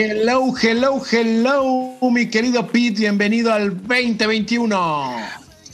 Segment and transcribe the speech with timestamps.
[0.00, 5.16] Hello, hello, hello, mi querido Pete, bienvenido al 2021.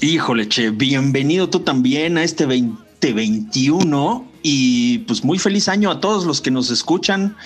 [0.00, 6.24] Híjole, che, bienvenido tú también a este 2021 y pues muy feliz año a todos
[6.24, 7.36] los que nos escuchan.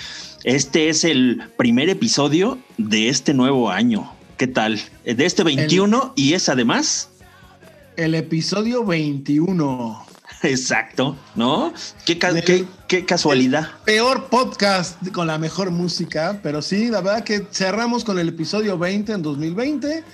[0.45, 4.13] Este es el primer episodio de este nuevo año.
[4.37, 4.79] ¿Qué tal?
[5.05, 7.11] De este 21 y es además...
[7.97, 10.08] El episodio 21.
[10.43, 11.73] Exacto, ¿no?
[12.05, 12.19] Qué,
[12.87, 13.69] qué, casualidad.
[13.85, 18.79] Peor podcast con la mejor música, pero sí, la verdad que cerramos con el episodio
[18.79, 20.05] 20 en 2020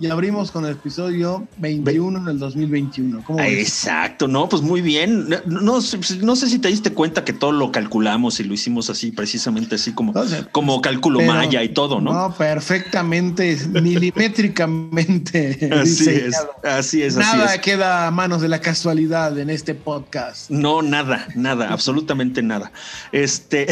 [0.00, 3.22] y abrimos con el episodio 21 en el 2021.
[3.24, 5.28] ¿Cómo Exacto, no, pues muy bien.
[5.46, 9.10] No, no, sé si te diste cuenta que todo lo calculamos y lo hicimos así,
[9.10, 10.14] precisamente así como,
[10.52, 12.12] como cálculo maya y todo, ¿no?
[12.12, 15.70] No, perfectamente, milimétricamente.
[15.72, 17.16] así es, así es.
[17.16, 20.50] Nada queda a manos de la casualidad en este podcast.
[20.50, 22.72] No, nada, nada, absolutamente nada.
[23.12, 23.66] Este,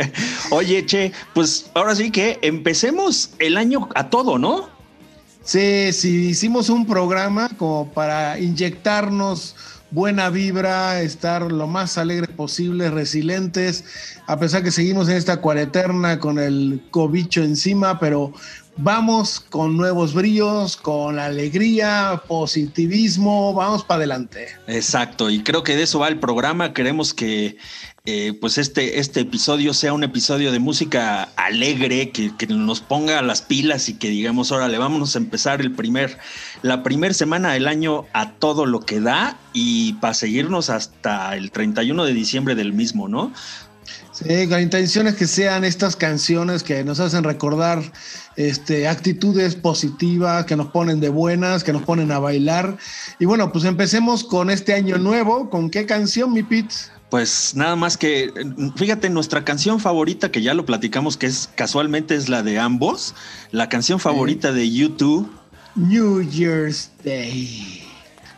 [0.50, 4.75] oye, che, pues ahora sí que empecemos el año a todo, ¿no?
[5.46, 9.54] Sí, sí, hicimos un programa como para inyectarnos
[9.92, 13.84] buena vibra, estar lo más alegres posible, resilientes,
[14.26, 18.32] a pesar que seguimos en esta cuareterna con el cobicho encima, pero
[18.76, 24.48] vamos con nuevos brillos, con alegría, positivismo, vamos para adelante.
[24.66, 26.74] Exacto, y creo que de eso va el programa.
[26.74, 27.56] Queremos que
[28.08, 33.42] eh, pues este, este episodio sea un episodio de música alegre, que, nos ponga las
[33.42, 36.16] pilas y que digamos, órale, vámonos a empezar el primer,
[36.62, 41.50] la primera semana del año a todo lo que da y para seguirnos hasta el
[41.50, 43.32] 31 de diciembre del mismo, ¿no?
[44.12, 47.82] Sí, la intención es que sean estas canciones que nos hacen recordar
[48.36, 52.78] este, actitudes positivas, que nos ponen de buenas, que nos ponen a bailar.
[53.18, 55.50] Y bueno, pues empecemos con este año nuevo.
[55.50, 56.74] ¿Con qué canción, mi Pete?
[57.10, 58.32] Pues nada más que,
[58.76, 63.14] fíjate, nuestra canción favorita, que ya lo platicamos, que es casualmente es la de ambos,
[63.52, 65.30] la canción favorita de YouTube.
[65.76, 67.82] New Year's Day.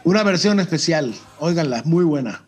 [0.05, 2.48] Una versión especial, óiganla, muy buena.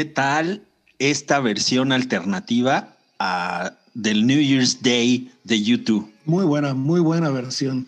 [0.00, 0.62] ¿Qué tal
[0.98, 6.10] esta versión alternativa a, del New Year's Day de YouTube?
[6.24, 7.86] Muy buena, muy buena versión.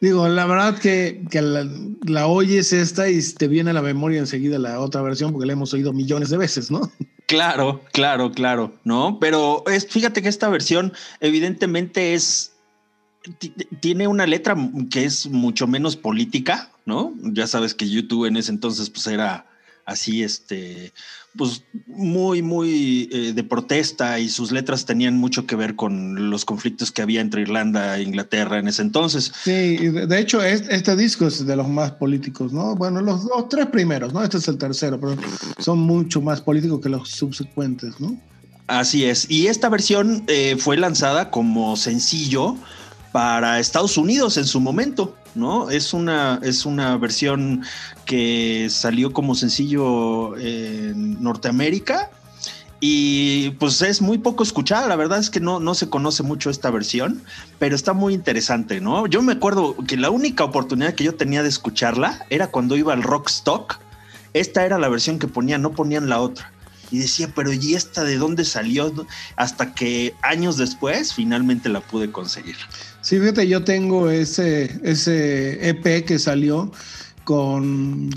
[0.00, 4.56] Digo, la verdad que, que la, oyes esta y te viene a la memoria enseguida
[4.60, 6.92] la otra versión porque la hemos oído millones de veces, ¿no?
[7.26, 9.18] Claro, claro, claro, ¿no?
[9.20, 12.52] Pero es, fíjate que esta versión evidentemente es,
[13.80, 14.56] tiene una letra
[14.92, 17.14] que es mucho menos política, ¿no?
[17.20, 19.47] Ya sabes que YouTube en ese entonces pues era
[19.88, 20.92] así, este,
[21.36, 26.44] pues muy, muy eh, de protesta y sus letras tenían mucho que ver con los
[26.44, 29.32] conflictos que había entre Irlanda e Inglaterra en ese entonces.
[29.44, 32.76] Sí, de hecho este disco es de los más políticos, ¿no?
[32.76, 34.22] Bueno, los, dos, tres primeros, ¿no?
[34.22, 35.16] Este es el tercero, pero
[35.58, 38.20] son mucho más políticos que los subsecuentes, ¿no?
[38.66, 39.30] Así es.
[39.30, 42.56] Y esta versión eh, fue lanzada como sencillo
[43.12, 45.16] para Estados Unidos en su momento.
[45.38, 45.70] ¿No?
[45.70, 47.62] Es una, es una versión
[48.04, 52.10] que salió como sencillo en Norteamérica
[52.80, 56.48] y pues es muy poco escuchada, la verdad es que no, no se conoce mucho
[56.48, 57.22] esta versión,
[57.58, 59.06] pero está muy interesante, ¿no?
[59.08, 62.92] Yo me acuerdo que la única oportunidad que yo tenía de escucharla era cuando iba
[62.92, 63.80] al Rockstock,
[64.32, 66.52] esta era la versión que ponían, no ponían la otra.
[66.90, 68.92] Y decía, pero ¿y esta de dónde salió?
[69.36, 72.56] Hasta que años después finalmente la pude conseguir.
[73.00, 76.72] Sí, fíjate, yo tengo ese, ese EP que salió
[77.24, 78.10] con,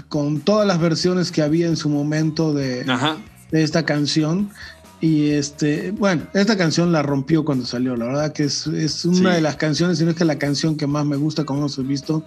[0.44, 2.86] todas las versiones que había en su momento de,
[3.52, 4.50] de esta canción.
[5.02, 7.96] Y este, bueno, esta canción la rompió cuando salió.
[7.96, 8.66] La verdad que es,
[9.06, 11.60] una de las canciones, si no es que la canción que más me gusta, como
[11.60, 12.24] hemos visto,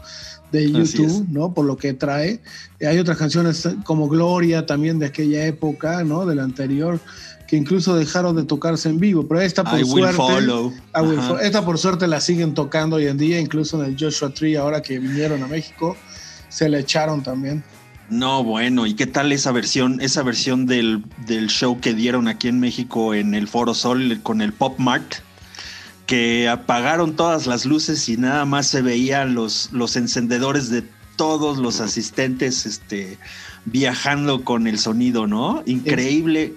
[0.55, 1.53] de YouTube, ¿no?
[1.53, 2.41] Por lo que trae.
[2.81, 6.27] Hay otras canciones como Gloria también de aquella época, ¿no?
[6.27, 7.01] Del anterior,
[7.47, 10.17] que incluso dejaron de tocarse en vivo, pero esta por suerte,
[11.43, 14.81] esta por suerte la siguen tocando hoy en día, incluso en el Joshua Tree ahora
[14.81, 15.97] que vinieron a México
[16.49, 17.65] se la echaron también.
[18.11, 22.49] No, bueno, ¿y qué tal esa versión, esa versión del, del show que dieron aquí
[22.49, 25.15] en México en el Foro Sol con el Pop Mart?
[26.07, 30.85] Que apagaron todas las luces y nada más se veían los, los encendedores de
[31.17, 33.19] todos los asistentes este,
[33.65, 35.63] viajando con el sonido, ¿no?
[35.67, 36.55] Increíble.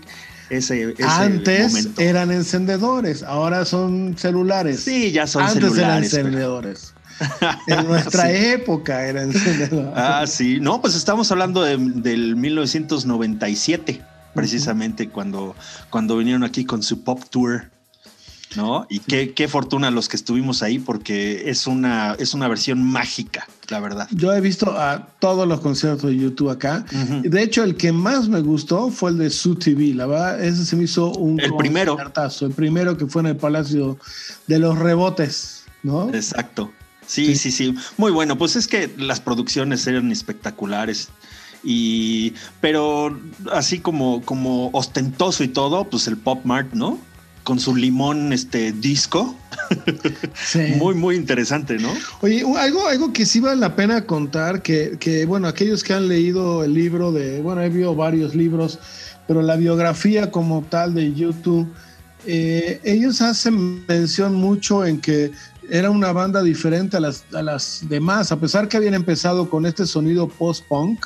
[0.50, 4.80] Ese, Antes eran encendedores, ahora son celulares.
[4.80, 6.94] Sí, ya son Antes eran encendedores.
[7.68, 9.92] en nuestra época eran encendedores.
[9.96, 10.60] Ah, sí.
[10.62, 14.02] No, pues estamos hablando del 1997,
[14.34, 15.54] precisamente, cuando,
[15.90, 17.70] cuando vinieron aquí con su pop tour.
[18.58, 18.88] ¿No?
[18.90, 23.48] Y qué, qué, fortuna los que estuvimos ahí porque es una, es una versión mágica,
[23.70, 24.08] la verdad.
[24.12, 26.84] Yo he visto a todos los conciertos de YouTube acá.
[27.22, 30.66] De hecho, el que más me gustó fue el de Su TV, la verdad, ese
[30.66, 31.40] se me hizo un...
[31.40, 31.98] El primero.
[32.42, 34.00] El primero que fue en el Palacio
[34.48, 36.10] de los Rebotes, ¿no?
[36.10, 36.72] Exacto.
[37.06, 38.38] Sí, sí, sí, Muy bueno.
[38.38, 41.08] Pues es que las producciones eran espectaculares.
[41.64, 43.18] Y, pero
[43.52, 47.00] así como, como ostentoso y todo, pues el Pop Mart, ¿no?
[47.48, 49.34] Con su limón este disco.
[50.76, 51.94] muy, muy interesante, ¿no?
[52.20, 56.10] Oye, algo, algo que sí vale la pena contar, que, que, bueno, aquellos que han
[56.10, 58.80] leído el libro de, bueno, he visto varios libros,
[59.30, 61.74] pero la biografía como tal de YouTube,
[62.26, 65.32] eh, ellos hacen mención mucho en que
[65.70, 69.66] era una banda diferente a las, a las demás, a pesar que habían empezado con
[69.66, 71.06] este sonido post-punk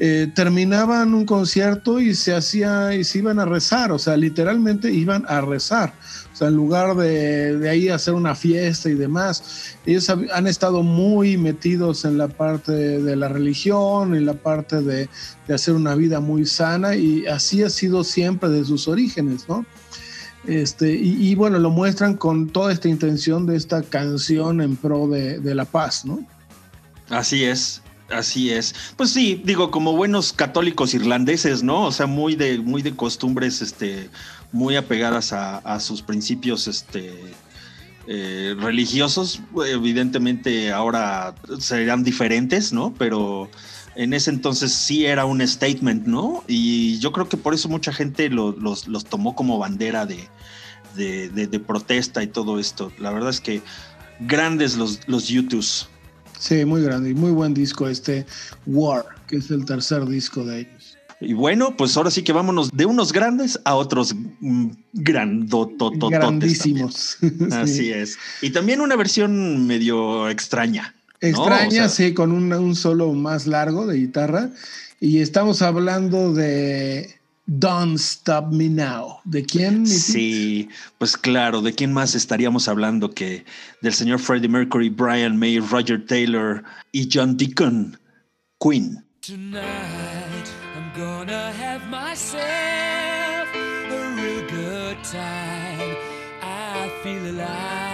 [0.00, 4.92] eh, terminaban un concierto y se hacía y se iban a rezar, o sea, literalmente
[4.92, 5.92] iban a rezar.
[6.32, 10.84] O sea, en lugar de, de ahí hacer una fiesta y demás, ellos han estado
[10.84, 15.08] muy metidos en la parte de la religión, en la parte de,
[15.48, 19.66] de hacer una vida muy sana y así ha sido siempre de sus orígenes, ¿no?
[20.46, 25.40] Este, y, bueno, lo muestran con toda esta intención de esta canción en pro de,
[25.40, 26.24] de la paz, ¿no?
[27.10, 27.82] Así es.
[28.10, 28.74] Así es.
[28.96, 31.84] Pues sí, digo, como buenos católicos irlandeses, ¿no?
[31.84, 34.08] O sea, muy de, muy de costumbres, este,
[34.50, 37.12] muy apegadas a, sus principios, este,
[38.06, 39.40] eh, religiosos.
[39.66, 42.94] Evidentemente ahora serán diferentes, ¿no?
[42.98, 43.50] Pero
[43.94, 46.44] en ese entonces sí era un statement, ¿no?
[46.48, 50.28] Y yo creo que por eso mucha gente los, tomó como bandera de,
[50.94, 52.90] de, protesta y todo esto.
[52.98, 53.60] La verdad es que
[54.20, 55.88] grandes los, los YouTubes.
[56.38, 58.24] Sí, muy grande y muy buen disco este
[58.66, 60.96] War, que es el tercer disco de ellos.
[61.20, 64.68] Y bueno, pues ahora sí que vámonos de unos grandes a otros mm.
[64.92, 67.18] Grandísimos.
[67.52, 68.16] Así es.
[68.40, 70.94] Y también una versión medio extraña.
[71.20, 74.50] Extraña, sí, con un solo más largo de guitarra.
[75.00, 77.17] Y estamos hablando de
[77.48, 79.20] Don't Stop Me Now.
[79.24, 79.86] ¿De quién?
[79.86, 83.46] Sí, pues claro, ¿de quién más estaríamos hablando que
[83.80, 86.62] del señor Freddie Mercury, Brian May, Roger Taylor
[86.92, 87.98] y John Deacon,
[88.60, 89.02] Queen?
[89.22, 89.64] Tonight,
[90.76, 92.38] I'm gonna have myself
[93.54, 95.96] a real good time.
[96.42, 97.87] I feel alive.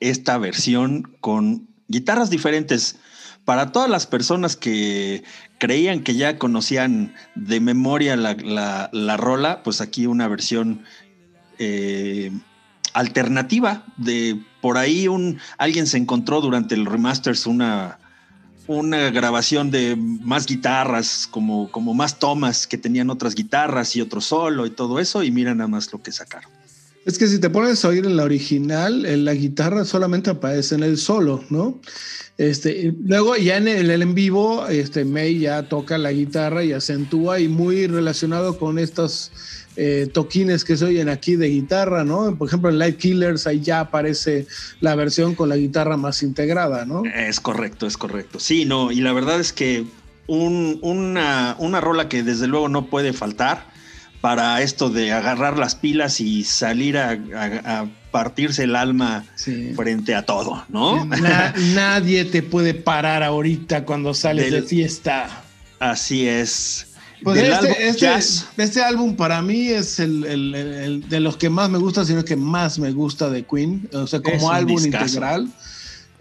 [0.00, 2.96] Esta versión con guitarras diferentes?
[3.44, 5.24] Para todas las personas que
[5.58, 10.84] creían que ya conocían de memoria la, la- la rola, pues aquí una versión
[11.58, 12.30] eh,
[12.94, 17.98] alternativa de por ahí un alguien se encontró durante el remasters una
[18.68, 24.20] una grabación de más guitarras, como, como más tomas que tenían otras guitarras y otro
[24.20, 26.48] solo y todo eso, y mira nada más lo que sacaron.
[27.04, 30.76] Es que si te pones a oír en la original, en la guitarra solamente aparece
[30.76, 31.80] en el solo, ¿no?
[32.38, 37.40] Este, luego ya en el, en vivo, este, May ya toca la guitarra y acentúa
[37.40, 39.32] y muy relacionado con estos
[39.76, 42.36] eh, toquines que se oyen aquí de guitarra, ¿no?
[42.36, 44.46] Por ejemplo, en Light Killers ahí ya aparece
[44.80, 47.02] la versión con la guitarra más integrada, ¿no?
[47.04, 48.38] Es correcto, es correcto.
[48.38, 49.84] Sí, no, y la verdad es que
[50.26, 53.71] un- una, una rola que desde luego no puede faltar
[54.22, 59.72] para esto de agarrar las pilas y salir a, a- a partirse el alma Sí.
[59.76, 61.04] frente a todo, ¿no?
[61.04, 65.42] Na- nadie te puede parar ahorita cuando sales Del- de fiesta.
[65.80, 66.86] Así es.
[67.24, 68.46] Pues Del este, álbum este- Jazz.
[68.56, 72.04] este álbum para mí es el, el- el- el de los que más me gusta,
[72.04, 75.04] sino que más me gusta de Queen, o sea, como álbum discazo.
[75.06, 75.48] integral.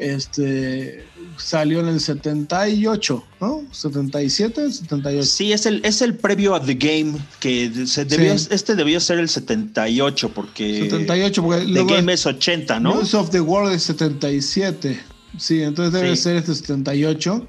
[0.02, 1.06] Este
[1.38, 3.64] salió en el 78, ¿no?
[3.72, 5.24] 77, 78.
[5.24, 8.48] Sí, es el, es el previo a The Game, que se debió, Sí.
[8.52, 12.96] este debió ser el 78, porque 78, porque The Game es 80, ¿no?
[12.96, 15.00] News of the World es 77.
[15.38, 16.24] Sí, entonces debe Sí.
[16.24, 17.48] ser este 78.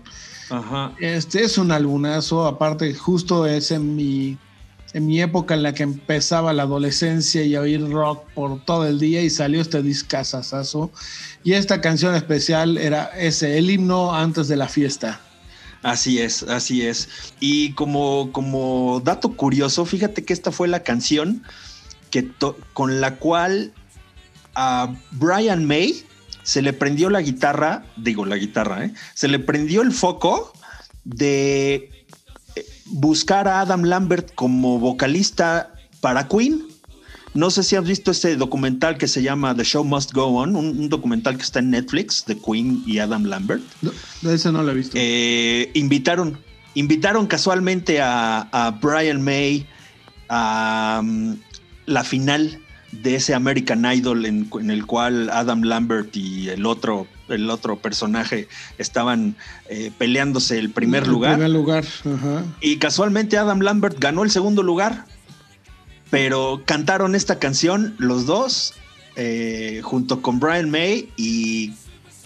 [0.50, 0.94] Ajá.
[1.00, 4.36] Este es un albumazo, aparte justo es en mi,
[4.94, 8.86] en mi época en la que empezaba la adolescencia y a oír rock por todo
[8.86, 10.90] el día y salió este discazazazo.
[11.44, 15.20] Y esta canción especial era ese, el himno antes de la fiesta.
[15.82, 17.08] Así es, así es.
[17.40, 21.42] Y como, como dato curioso, fíjate que esta fue la canción
[22.10, 22.30] que
[22.72, 23.72] con la cual
[24.54, 26.04] a Brian May
[26.42, 28.92] se le prendió la guitarra, digo la guitarra, ¿eh?
[29.14, 30.52] se le prendió el foco
[31.04, 31.90] de
[32.92, 36.62] buscar a Adam Lambert como vocalista para Queen.
[37.34, 40.54] No sé si has visto ese documental que se llama The Show Must Go On,
[40.54, 43.62] un, un documental que está en Netflix de Queen y Adam Lambert.
[43.80, 44.92] No, ese no lo he visto.
[44.94, 46.38] Eh, invitaron,
[46.74, 49.66] invitaron casualmente a, a Brian May
[50.28, 51.38] a um,
[51.86, 52.60] la final
[52.92, 57.76] de ese American Idol en, en el cual Adam Lambert y el otro, el otro
[57.78, 59.36] personaje estaban
[59.68, 61.34] eh, peleándose el primer El lugar.
[61.34, 62.44] primer lugar, ajá.
[62.60, 65.06] Y casualmente Adam Lambert ganó el segundo lugar,
[66.10, 68.74] pero cantaron esta canción los dos
[69.16, 71.72] eh, junto con Brian May y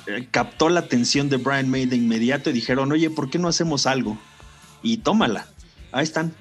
[0.06, 3.48] eh, captó la atención de Brian May de inmediato y dijeron, oye, ¿por qué no
[3.48, 4.18] hacemos algo?
[4.82, 5.46] Y tómala,
[5.92, 6.32] ahí están.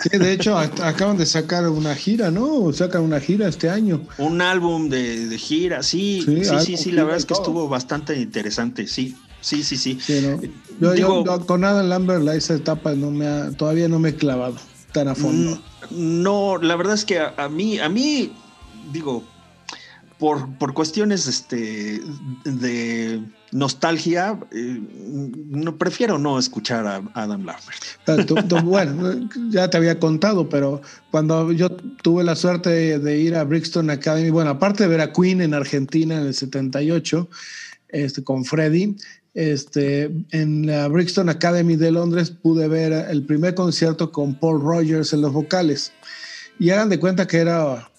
[0.00, 2.72] Sí, de hecho, acaban de sacar una gira, ¿no?
[2.72, 4.02] Sacan una gira este año.
[4.18, 7.24] Un álbum de, de gira, sí, Sí, sí, sí, álbum, sí, gira la verdad es
[7.26, 7.42] que todo.
[7.42, 9.98] estuvo bastante interesante, sí, sí, sí, sí.
[10.00, 10.40] Sí, ¿no?
[10.42, 10.48] Yo,
[10.80, 14.10] yo- Digo- yo con Adam Lambert la- esa etapa no me ha- todavía no me
[14.10, 14.56] he clavado
[14.92, 15.56] tan a fondo.
[15.56, 18.32] Mm, No, la verdad es que a, a mí, a mí,
[18.90, 19.22] digo,
[20.24, 22.00] por, por cuestiones este,
[22.46, 23.20] de
[23.52, 24.80] nostalgia, eh,
[25.50, 28.26] no prefiero no escuchar a Adam Lambert.
[28.26, 31.68] Tú- tú- bueno, ya te había contado, pero cuando yo
[32.02, 35.42] tuve la suerte de, de ir a Brixton Academy, bueno, aparte de ver a Queen
[35.42, 37.28] en Argentina en el 78,
[37.88, 38.96] este, con Freddie,
[39.34, 45.12] este, en la Brixton Academy de Londres pude ver el primer concierto con Paul Rogers
[45.12, 45.92] en los vocales.
[46.58, 47.90] Y hagan de cuenta que era,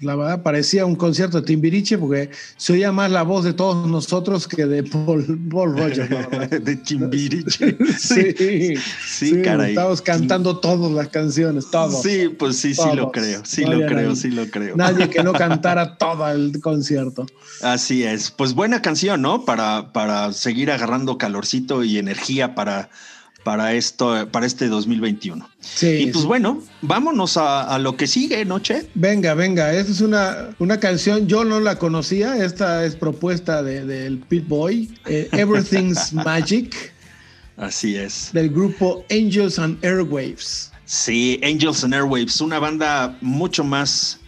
[0.00, 3.88] la verdad, parecía un concierto de Timbiriche porque se oía más la voz de todos
[3.88, 6.08] nosotros que de Paul, Paul Rogers.
[6.64, 7.76] de Timbiriche.
[7.98, 8.74] Sí, sí,
[9.06, 9.70] sí, caray.
[9.70, 12.02] Estamos cantando todas las canciones, todos.
[12.02, 14.16] Sí, pues sí, sí lo creo, sí No lo creo, nadie.
[14.16, 14.76] sí lo creo.
[14.76, 17.26] Nadie que no cantara todo el concierto.
[17.62, 18.30] Así es.
[18.30, 19.44] Pues buena canción, ¿no?
[19.44, 22.90] Para, para seguir agarrando calorcito y energía para,
[23.48, 25.48] para esto, para este 2021.
[25.60, 25.86] Sí.
[25.86, 26.26] Y pues sí.
[26.26, 28.90] bueno, vámonos a, a lo que sigue, ¿no, Che?
[28.94, 33.86] Venga, venga, esta es una, una canción, yo no la conocía, esta es propuesta de-
[33.86, 36.92] del Pit Boy, eh, Everything's Magic,
[37.56, 38.28] Así es.
[38.34, 40.70] del grupo Angels and Airwaves.
[40.84, 44.20] Sí, Angels and Airwaves, una banda mucho más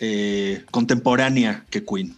[0.00, 2.16] eh, contemporánea que Queen.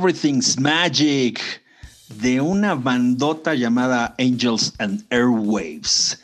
[0.00, 1.38] Everything's Magic
[2.22, 6.18] de una bandota llamada Angels and Airwaves.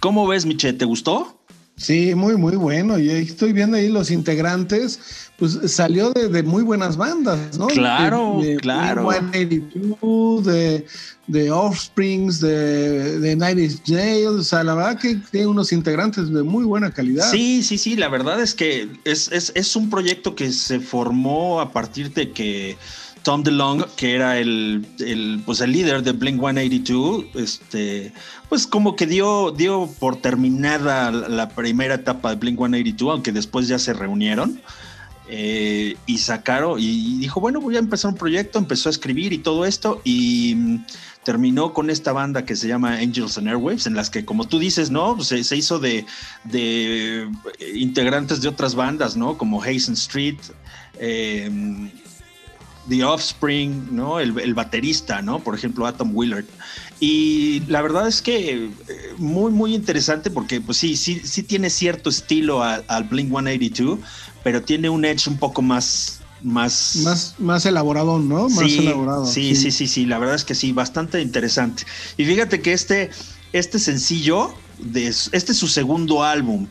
[0.00, 0.72] ¿Cómo ves, Miche?
[0.72, 1.38] ¿Te gustó?
[1.76, 2.98] Sí, muy, muy bueno.
[2.98, 4.98] Y estoy viendo ahí los integrantes,
[5.36, 7.66] pues salió de, de muy buenas bandas, ¿no?
[7.68, 9.06] Claro, de, de claro.
[9.08, 10.86] Blink-182, de,
[11.28, 14.26] de Offsprings, de, de Night is Jail.
[14.26, 17.30] O sea, la verdad que tiene unos integrantes de muy buena calidad.
[17.30, 17.94] Sí, sí, sí.
[17.94, 22.32] La verdad es que es, es, es un proyecto que se formó a partir de
[22.32, 22.76] que
[23.22, 28.12] Tom DeLonge, que era el, el, pues el líder de Blink 182, este,
[28.48, 33.68] pues como que dio, dio por terminada la primera etapa de Blink 182, aunque después
[33.68, 34.60] ya se reunieron.
[35.30, 39.38] Eh, y sacaron y dijo, bueno, voy a empezar un proyecto, empezó a escribir y
[39.38, 40.86] todo esto y mm,
[41.22, 44.58] terminó con esta banda que se llama Angels and Airwaves, en las que como tú
[44.58, 45.22] dices, ¿no?
[45.22, 46.06] Se, se hizo de,
[46.44, 47.30] de,
[47.74, 49.36] integrantes de otras bandas, ¿no?
[49.36, 50.38] Como Hazen Street,
[50.98, 51.50] eh,
[52.88, 54.20] The Offspring, ¿no?
[54.20, 55.38] El, el, baterista, ¿no?
[55.40, 56.46] Por ejemplo, Atom Willard.
[57.00, 58.70] Y la verdad es que eh,
[59.18, 63.98] muy, muy interesante porque, pues sí, sí, sí tiene cierto estilo al, al Blink 182,
[64.42, 66.20] pero tiene un edge un poco más.
[66.40, 68.48] Más, más, más elaborado, ¿no?
[68.48, 69.26] Más sí, elaborado.
[69.26, 71.82] Sí, sí, sí, sí, la verdad es que sí, bastante interesante.
[72.16, 73.10] Y fíjate que este,
[73.52, 76.68] este sencillo, de, este es su segundo álbum,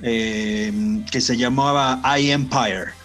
[0.00, 0.72] eh,
[1.10, 2.97] que se llamaba I Empire.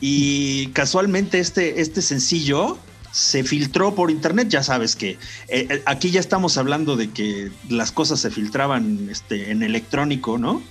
[0.00, 2.78] Y casualmente este, este sencillo
[3.12, 7.92] se filtró por internet, ya sabes que eh, aquí ya estamos hablando de que las
[7.92, 10.62] cosas se filtraban este, en electrónico, ¿no?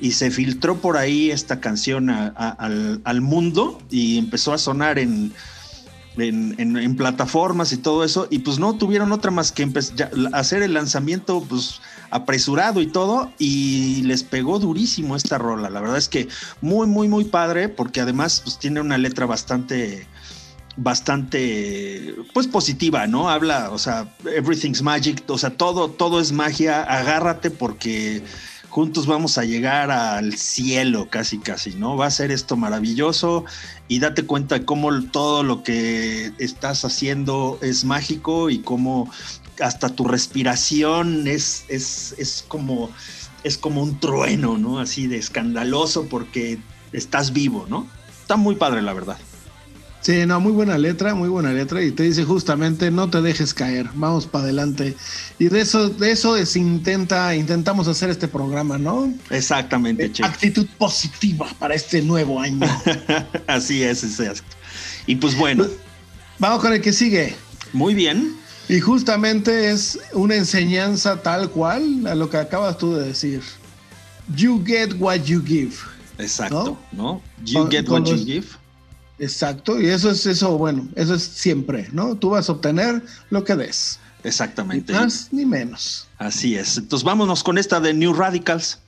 [0.00, 5.32] Y se filtró por ahí esta canción al, al, mundo y empezó a sonar en,
[6.16, 10.74] en, plataformas y todo eso, y pues no tuvieron otra más que ya, hacer el
[10.74, 15.70] lanzamiento pues apresurado y todo, y les pegó durísimo esta rola.
[15.70, 16.28] La verdad es que
[16.60, 20.06] muy, muy, muy padre, porque además pues tiene una letra bastante
[20.78, 23.28] bastante pues positiva, ¿no?
[23.28, 28.22] Habla, o sea, everything's magic, o sea, todo todo es magia, agárrate porque
[28.68, 31.96] juntos vamos a llegar al cielo casi casi, ¿no?
[31.96, 33.44] Va a ser esto maravilloso
[33.88, 39.10] y date cuenta cómo todo lo que estás haciendo es mágico y cómo
[39.60, 42.90] hasta tu respiración es, es, es como
[43.44, 44.80] es como un trueno, ¿no?
[44.80, 46.58] Así de escandaloso porque
[46.92, 47.88] estás vivo, ¿no?
[48.20, 49.18] Está muy padre, la verdad.
[50.00, 53.52] Sí, no, muy buena letra, muy buena letra y te dice justamente no te dejes
[53.52, 54.96] caer, vamos para adelante.
[55.38, 59.12] Y de eso, de eso es intenta, intentamos hacer este programa, ¿no?
[59.30, 62.66] Exactamente, eh, Actitud positiva para este nuevo año.
[63.46, 64.42] Así es, es,
[65.06, 65.66] Y pues bueno.
[66.38, 67.34] Vamos con el que sigue.
[67.72, 68.36] Muy bien.
[68.68, 73.42] Y justamente es una enseñanza tal cual a lo que acabas tú de decir.
[74.36, 75.74] You get what you give.
[76.18, 77.04] Exacto, ¿no?
[77.14, 77.22] ¿no?
[77.44, 78.46] You con, get what you give.
[79.18, 82.14] Exacto, y eso es eso, bueno, eso es siempre, ¿no?
[82.16, 83.98] Tú vas a obtener lo que des.
[84.22, 84.92] Exactamente.
[84.92, 86.08] Ni más ni menos.
[86.18, 86.76] Así es.
[86.76, 88.78] Entonces vámonos con esta de New Radicals.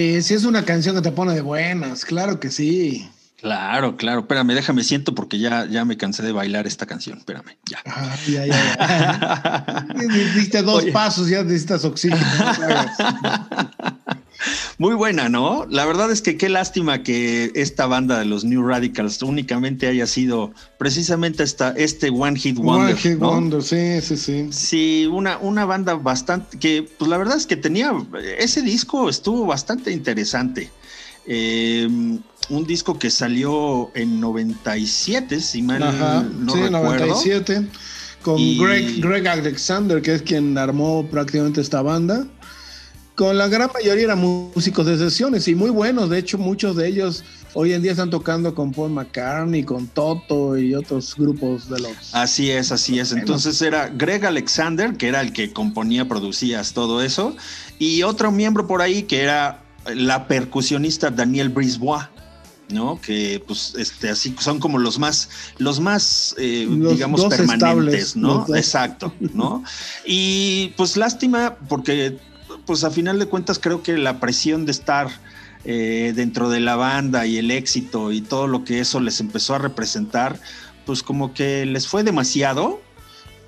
[0.00, 3.06] Sí, sí es una canción que te pone de buenas, claro que sí.
[3.36, 4.20] Claro, claro.
[4.20, 7.18] Espérame, déjame siento porque ya, ya me cansé de bailar esta canción.
[7.18, 7.80] Espérame, ya.
[7.84, 9.86] Ah, ya, ya, ya.
[10.34, 10.92] Diste dos Oye.
[10.92, 12.24] pasos, ya necesitas oxígeno.
[14.80, 15.66] Muy buena, ¿no?
[15.68, 20.06] La verdad es que qué lástima que esta banda de los New Radicals únicamente haya
[20.06, 22.94] sido precisamente esta, este One Hit Wonder.
[22.94, 23.28] One Hit ¿no?
[23.28, 24.48] Wonder, sí, sí, sí.
[24.50, 27.92] Sí, una, una banda bastante que, pues la verdad es que tenía,
[28.38, 30.70] ese disco estuvo bastante interesante.
[31.26, 31.86] Eh,
[32.48, 36.84] un disco que salió en 97, si mal Ajá, no sí, recuerdo.
[36.84, 37.66] 97.
[38.22, 42.26] Con Y- Greg, Greg Alexander, que es quien armó prácticamente esta banda.
[43.20, 46.08] Con la gran mayoría eran músicos de sesiones y muy buenos.
[46.08, 50.56] De hecho, muchos de ellos hoy en día están tocando con Paul McCartney, con Toto
[50.56, 52.14] y otros grupos de los.
[52.14, 53.12] Así es, así es.
[53.12, 57.36] Entonces era Greg Alexander, que era el que componía, producía todo eso,
[57.78, 62.04] y otro miembro por ahí que era la percusionista Daniel Brisbois.
[62.70, 63.00] ¿no?
[63.00, 65.28] Que pues este así son como los más
[65.58, 68.46] los más eh, Los digamos permanentes, estables, ¿no?
[68.54, 69.64] Exacto, ¿no?
[70.06, 72.16] Y pues lástima porque
[72.70, 75.08] pues a final de cuentas creo que la presión de estar
[75.64, 79.56] eh, dentro de la banda y el éxito y todo lo que eso les empezó
[79.56, 80.38] a representar,
[80.86, 82.80] pues como que les fue demasiado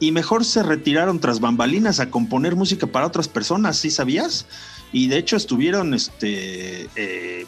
[0.00, 4.46] y mejor se retiraron tras bambalinas a componer música para otras personas, ¿sí sabías?
[4.92, 7.46] Y de hecho estuvieron este, eh,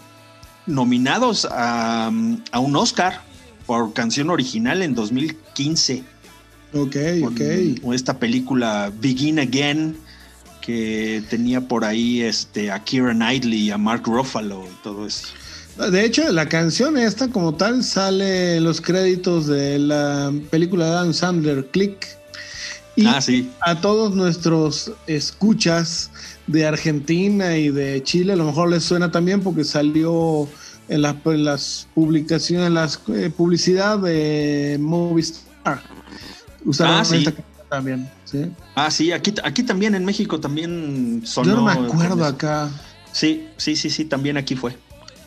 [0.66, 2.12] nominados a,
[2.52, 3.20] a un Oscar
[3.66, 6.04] por canción original en 2015
[6.72, 7.40] Ok, ok.
[7.82, 9.96] con esta película Begin Again
[10.64, 15.28] que tenía por ahí este, a Kira Knightley y a Mark Ruffalo y todo eso.
[15.90, 20.90] De hecho, la canción esta como tal sale en los créditos de la película de
[20.92, 22.06] Adam Sandler, Click.
[22.96, 23.50] Y Ah, sí.
[23.60, 26.10] a todos nuestros escuchas
[26.46, 30.48] de Argentina y de Chile, a lo mejor les suena también porque salió
[30.88, 35.82] en las, en las publicaciones, en las eh, publicidad de Movistar.
[36.64, 37.16] Usaron Ah, sí.
[37.16, 38.08] esta canción también.
[38.34, 38.50] ¿Sí?
[38.74, 41.48] Ah, sí, aquí, aquí también en México también sonó.
[41.48, 42.68] Yo no me acuerdo acá.
[43.12, 44.76] Sí, sí, sí, sí, también aquí fue.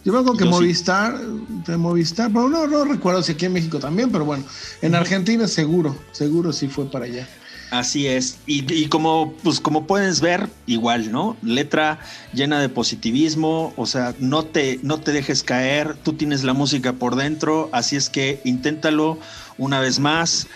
[0.03, 0.57] Yo me acuerdo que Yo sí.
[0.57, 4.43] Movistar, de Movistar, pero no, no recuerdo si aquí en México también, pero bueno,
[4.81, 7.27] en Argentina seguro, seguro sí fue para allá.
[7.71, 8.37] Así es.
[8.45, 11.35] Y, y como, pues, como puedes ver, igual, ¿no?
[11.41, 11.99] Letra
[12.33, 16.93] llena de positivismo, o sea, no te, no te dejes caer, tú tienes la música
[16.93, 19.19] por dentro, así es que inténtalo
[19.57, 20.47] una vez más.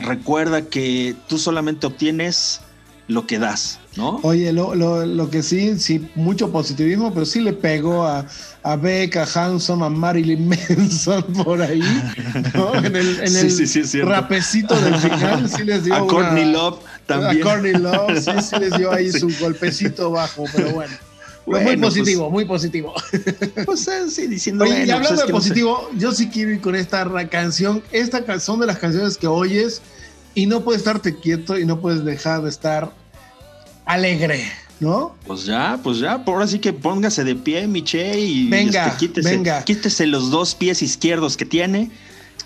[0.00, 2.60] Recuerda que tú solamente obtienes
[3.08, 4.18] lo que das, ¿no?
[4.24, 8.26] Oye, lo, lo, lo que sí, sí, mucho positivismo, pero sí le pegó a,
[8.64, 11.80] a Beck, a Hanson, a Marilyn Manson por ahí,
[12.52, 12.74] ¿no?
[12.74, 16.12] En el, en Sí, el sí, sí, rapecito del final sí les dio A una-
[16.12, 17.46] Courtney Love también.
[17.46, 20.94] A Courtney Love, sí, sí les dio ahí su golpecito bajo, pero bueno.
[21.46, 22.92] Muy Bueno, positivo, muy positivo.
[23.64, 24.64] Pues eh, sí, diciendo.
[24.64, 25.48] Oye, y hablando pues, es de que no sé.
[25.50, 27.82] positivo, yo sí quiero ir con esta canción.
[27.92, 29.80] Esta ca- son de las canciones que oyes
[30.34, 32.92] y no puedes estarte quieto y no puedes dejar de estar
[33.84, 34.44] alegre,
[34.80, 35.14] ¿no?
[35.26, 38.98] Pues ya, pues ya, por ahora sí que póngase de pie, Miche, y Venga, este,
[38.98, 39.62] quítese, venga.
[39.64, 41.90] quítese los dos pies izquierdos que tiene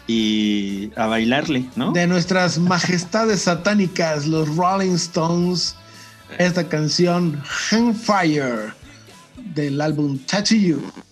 [0.07, 1.93] y a bailarle, ¿no?
[1.93, 5.75] De nuestras majestades satánicas, los Rolling Stones,
[6.39, 8.73] esta canción Hangfire
[9.55, 11.10] del álbum Tattoo You.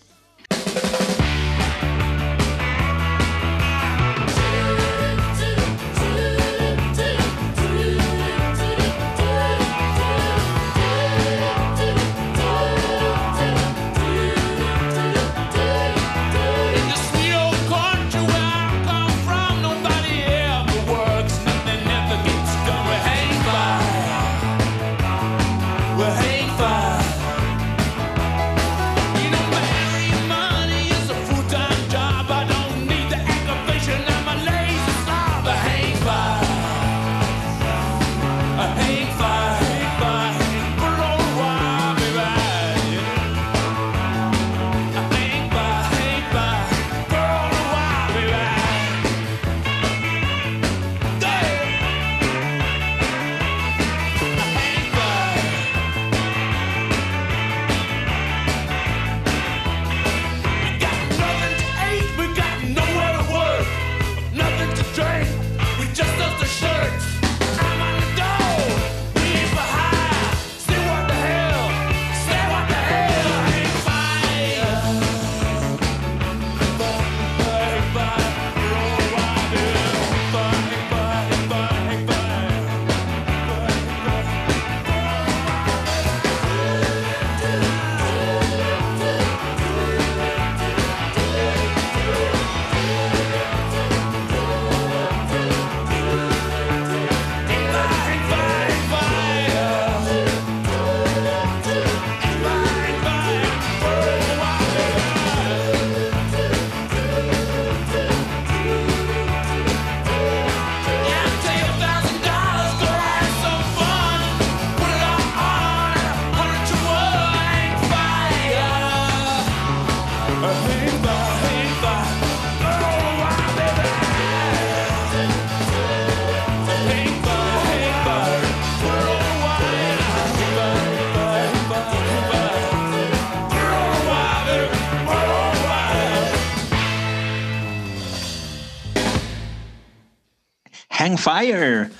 [141.28, 141.90] Fire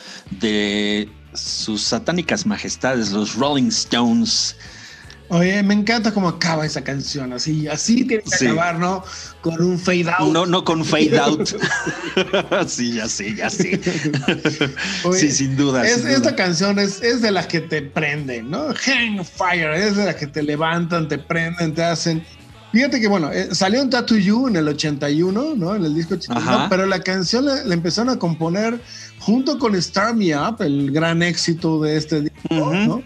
[0.41, 4.57] de sus satánicas majestades, los Rolling Stones.
[5.31, 8.47] Oye, me encanta cómo acaba esa canción, así, así tiene que Sí.
[8.47, 9.05] acabar, ¿no?
[9.43, 10.33] Con un fade out.
[10.33, 11.47] No, no con fade out.
[12.68, 13.79] sí, ya sé, ya sé.
[15.05, 15.85] Oye, sí, sin duda.
[15.87, 16.14] Es- sin duda.
[16.16, 18.68] esta canción es, es de las que te prenden, ¿no?
[18.87, 22.24] Hang Fire, es de las que te levantan, te prenden, te hacen.
[22.73, 25.75] Fíjate que, bueno, eh, salió un Tattoo You en el 81, ¿no?
[25.75, 26.69] En el disco 81, Ajá.
[26.69, 28.81] pero la canción la, la empezaron a componer
[29.19, 32.39] junto con Star Me Up, el gran éxito de este disco.
[32.51, 33.03] ¿no?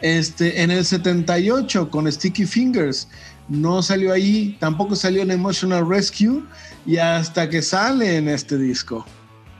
[0.00, 3.08] Este, en el 78 con Sticky Fingers.
[3.48, 6.42] No salió ahí, tampoco salió en Emotional Rescue
[6.86, 9.04] y hasta que sale en este disco.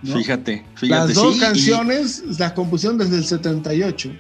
[0.03, 0.17] ¿no?
[0.17, 1.07] Fíjate, fíjate.
[1.09, 4.11] Las dos sí, y- canciones las compusieron desde el 78.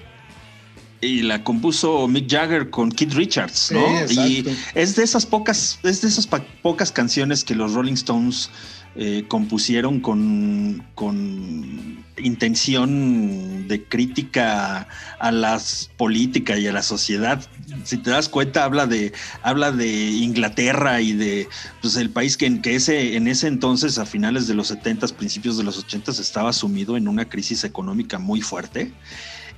[1.02, 4.08] Y, la compuso Mick Jagger con Keith Richards, ¿no?
[4.08, 6.28] Sí, y es de esas pocas, es de esas
[6.62, 8.50] pocas canciones que los Rolling Stones
[8.94, 14.86] eh, compusieron con, con intención de crítica
[15.18, 15.60] a la
[15.96, 17.42] política y a la sociedad.
[17.84, 21.48] Si te das cuenta, habla de, habla de Inglaterra y de
[21.80, 25.06] pues, el país que, en, que ese, en ese entonces, a finales de los 70,
[25.08, 28.92] principios de los 80, estaba sumido en una crisis económica muy fuerte.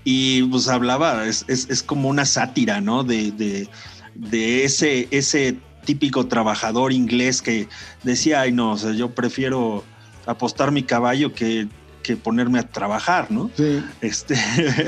[0.04, 3.04] Y pues hablaba, es, es, es como una sátira, ¿no?
[3.04, 3.68] De, de,
[4.14, 7.68] de ese, ese típico trabajador inglés que
[8.02, 9.84] decía, ay no, o sea, yo prefiero
[10.26, 11.68] apostar mi caballo que,
[12.02, 13.50] que ponerme a trabajar, ¿no?
[13.56, 13.82] Sí.
[14.00, 14.36] Este,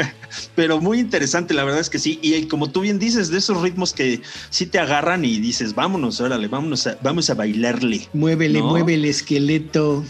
[0.55, 2.19] pero muy interesante, la verdad es que sí.
[2.23, 6.21] Y como tú bien dices, de esos ritmos que sí te agarran y dices, vámonos,
[6.21, 8.09] órale, vámonos a, vamos a bailarle.
[8.13, 8.67] Muévele, ¿No?
[8.67, 10.05] mueve el esqueleto.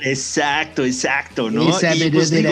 [0.00, 1.76] Exacto, exacto, ¿no?
[1.76, 2.50] Esa Y, pues, digo.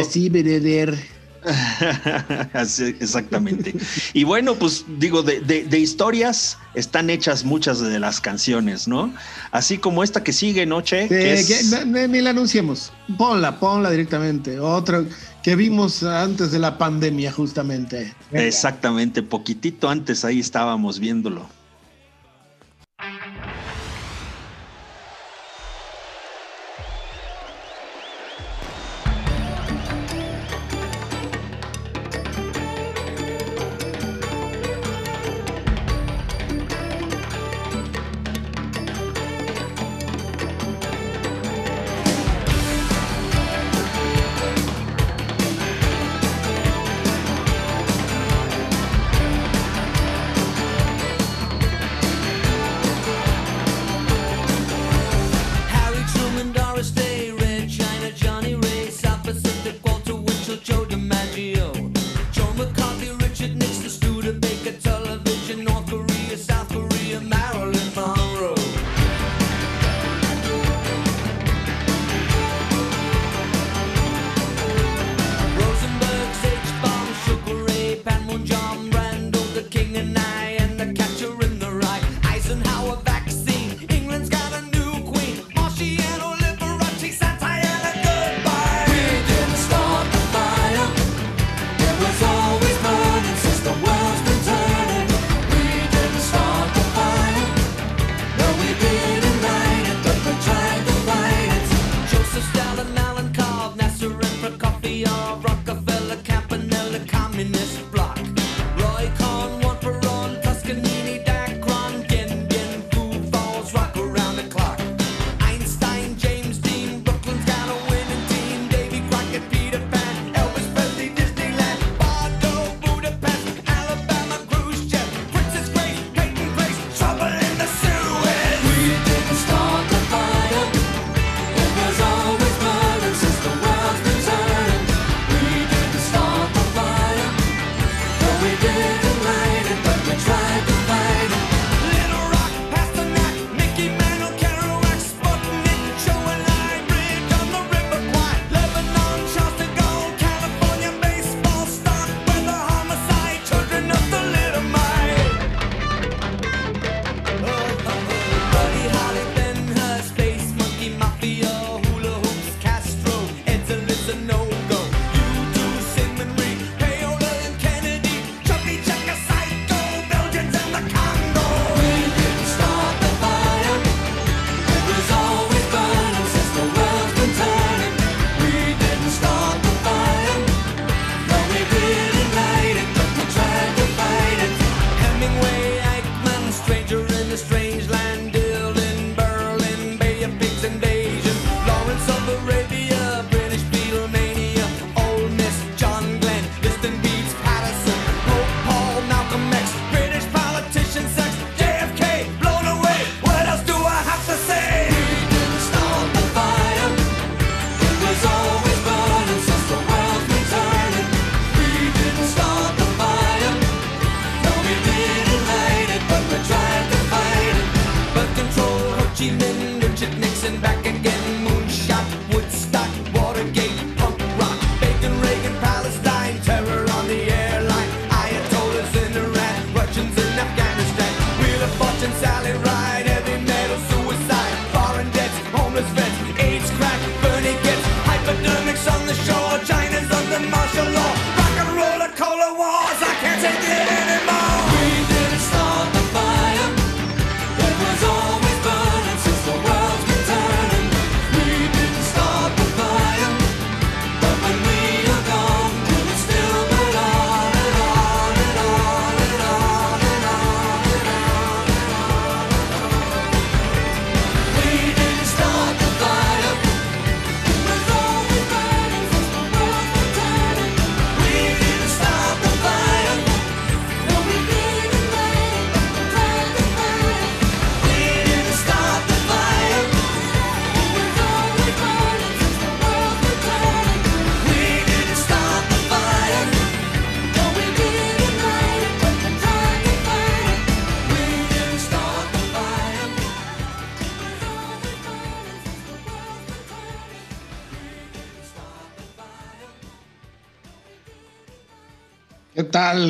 [2.53, 3.75] Así, exactamente.
[4.13, 9.13] Y bueno, pues digo, de, de- de historias están hechas muchas de las canciones, ¿no?
[9.51, 11.09] Así como esta que sigue, ¿no, Che?
[11.09, 12.93] Que Eh, es- ni la anunciemos.
[13.17, 14.59] Ponla, ponla directamente.
[14.61, 15.03] Otra
[15.43, 18.15] que vimos antes de la pandemia, justamente.
[18.31, 18.45] Venga.
[18.47, 21.49] Exactamente, poquitito antes ahí estábamos viéndolo.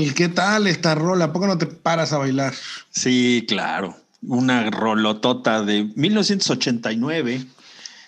[0.07, 0.15] Tal?
[0.15, 1.27] ¿Qué tal esta rola?
[1.27, 2.55] ¿A poco no te paras a bailar?
[2.91, 3.97] Sí, claro.
[4.23, 7.45] Una rolotota de 1989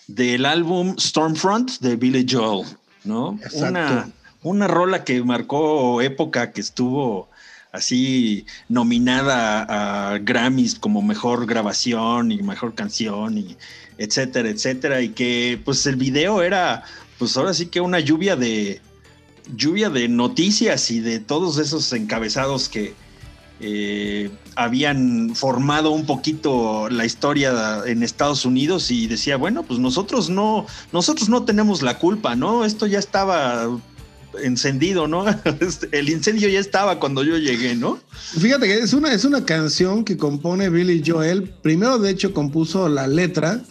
[0.06, 2.66] del álbum Stormfront de Billy Joel,
[3.04, 3.38] ¿no?
[3.42, 3.68] Exacto.
[3.68, 4.10] Una,
[4.42, 7.30] una rola que marcó época, que estuvo
[7.72, 13.56] así nominada a Grammys como mejor grabación y mejor canción y
[13.96, 16.84] etcétera, etcétera, y que pues el video era
[17.18, 18.80] pues ahora sí que una lluvia de
[19.56, 22.94] lluvia de noticias y de todos esos encabezados que
[23.60, 30.30] eh, habían formado un poquito la historia en Estados Unidos y decía, bueno, pues nosotros
[30.30, 32.64] no, nosotros no tenemos la culpa, ¿no?
[32.64, 33.68] Esto ya estaba
[34.42, 35.24] encendido, ¿no?
[35.60, 38.00] Este, El incendio ya estaba cuando yo llegué, ¿no?
[38.38, 41.54] Fíjate que es una, es una canción que compone Billy Joel.
[41.62, 43.62] Primero, de hecho, compuso la letra,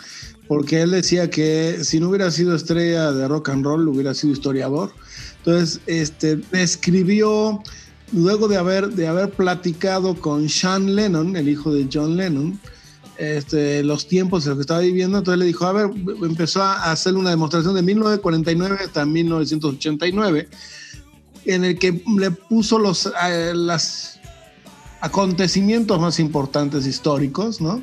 [0.48, 4.34] porque él decía que si no hubiera sido estrella de rock and roll, hubiera sido
[4.34, 4.94] historiador.
[5.44, 7.64] Entonces, este, escribió,
[8.12, 12.60] luego de haber, de haber platicado con Sean Lennon, el hijo de John Lennon,
[13.18, 15.92] este, los tiempos en los que estaba viviendo, entonces le dijo, a ver,
[16.24, 20.48] empezó a hacer una demostración de 1949 hasta 1989,
[21.46, 23.54] en el que le puso los, eh,
[25.02, 27.82] acontecimientos más importantes históricos, ¿no?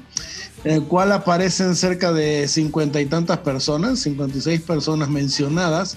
[0.63, 5.97] En el cual aparecen cerca de cincuenta y tantas personas, 56 personas mencionadas,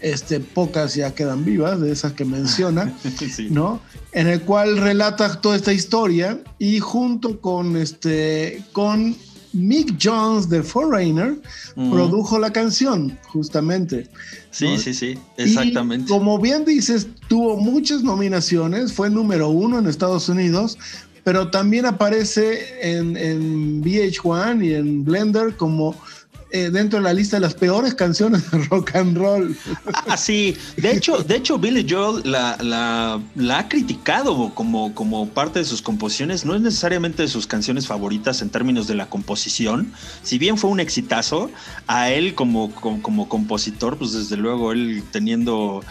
[0.00, 2.92] este, pocas ya quedan vivas de esas que menciona,
[3.34, 3.48] Sí.
[3.50, 3.80] ¿no?
[4.12, 9.16] En el cual relata toda esta historia y junto con, este, con
[9.52, 11.36] Mick Jones de Foreigner
[11.76, 11.90] Ujú.
[11.90, 14.08] produjo la canción, justamente.
[14.50, 14.78] Sí, ¿no?
[14.78, 16.08] sí, sí, Y exactamente.
[16.08, 20.76] como bien dices, tuvo muchas nominaciones, fue número uno en Estados Unidos,
[21.22, 25.96] pero también aparece en, en VH1 y en Blender como
[26.54, 29.56] eh, dentro de la lista de las peores canciones de rock and roll.
[30.06, 30.56] Ah, sí.
[30.76, 33.20] De hecho, de hecho, Billy Joel la,
[33.58, 36.44] ha criticado como, parte de sus composiciones.
[36.44, 39.92] No es necesariamente de sus canciones favoritas en términos de la composición.
[40.22, 41.50] Si bien fue un exitazo,
[41.88, 45.82] a él como, como, compositor, pues desde luego él teniendo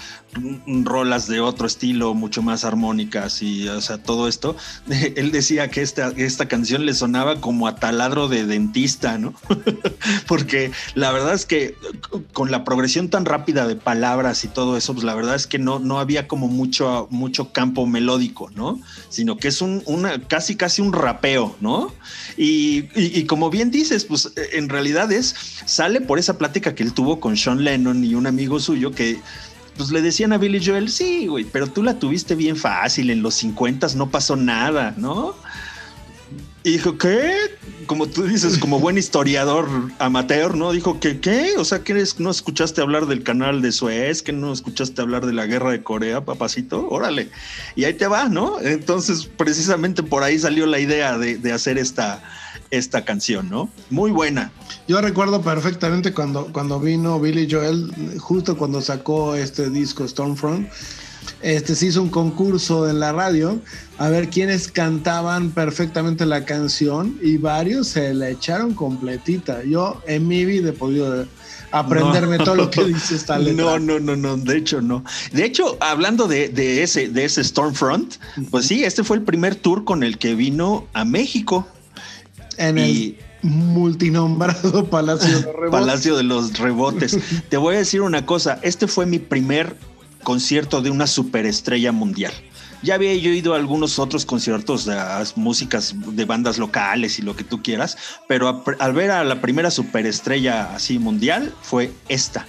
[0.83, 4.55] rolas de otro estilo, mucho más armónicas y, o sea, todo esto,
[5.15, 9.33] él decía que esta, esta canción le sonaba como a taladro de dentista, ¿no?
[10.27, 11.75] Porque la verdad es que
[12.33, 15.59] con la progresión tan rápida de palabras y todo eso, pues la verdad es que
[15.59, 18.79] no, no había como mucho, mucho campo melódico, ¿no?
[19.09, 21.93] Sino que es un, una, casi, casi un rapeo, ¿no?
[22.37, 26.93] Y, y- como bien dices, pues en realidad es, sale por esa plática que él
[26.93, 29.19] tuvo con Sean Lennon y un amigo suyo que
[29.77, 33.21] pues le decían a Billy Joel, sí, güey, pero tú la tuviste bien fácil, en
[33.21, 35.35] los 50 no pasó nada, ¿no?
[36.65, 37.33] Y dijo, ¿qué?
[37.87, 39.67] Como tú dices, como buen historiador
[39.99, 40.71] amateur, ¿no?
[40.71, 41.55] Dijo que, ¿qué?
[41.57, 44.21] O sea, ¿que no escuchaste hablar del canal de Suez?
[44.21, 46.87] ¿Que no escuchaste hablar de la guerra de Corea, papacito?
[46.87, 47.29] Órale.
[47.75, 48.61] Y ahí te va, ¿no?
[48.61, 52.23] Entonces, precisamente por ahí salió la idea de, de hacer esta,
[52.73, 53.69] esta canción, ¿no?
[53.91, 54.51] Muy buena.
[54.87, 60.67] Yo recuerdo perfectamente cuando, cuando vino Billy Joel, justo cuando sacó este disco Stormfront,
[61.41, 63.59] este, se hizo un concurso en la radio
[63.97, 69.63] a ver quiénes cantaban perfectamente la canción y varios se la echaron completita.
[69.63, 71.27] Yo en mi vida he podido
[71.71, 72.43] aprenderme No.
[72.43, 73.63] todo lo que dice esta letra.
[73.63, 75.03] No, no, no, no, de hecho no.
[75.31, 78.15] De hecho, hablando de, de ese, de ese Stormfront,
[78.49, 81.67] pues sí, este fue el primer tour con el que vino a México.
[82.57, 82.81] En Y-
[83.43, 85.71] el multinombrado Palacio de Rebotes.
[85.71, 87.17] Palacio de los Rebotes.
[87.49, 89.75] Te voy a decir una cosa, este fue mi primer
[90.23, 92.31] concierto de una superestrella mundial.
[92.81, 97.21] Ya había yo ido a algunos otros conciertos de las músicas de bandas locales y
[97.21, 97.97] lo que tú quieras,
[98.27, 102.45] pero a- al ver a la primera superestrella así mundial fue esta.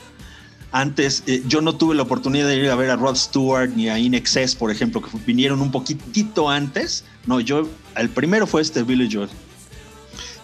[0.73, 3.89] Antes eh, yo no tuve la oportunidad de ir a ver a Rod Stewart ni
[3.89, 7.05] a In Excess, por ejemplo, que vinieron un poquitito antes.
[7.27, 9.29] No, yo, el primero fue este Billy Joel.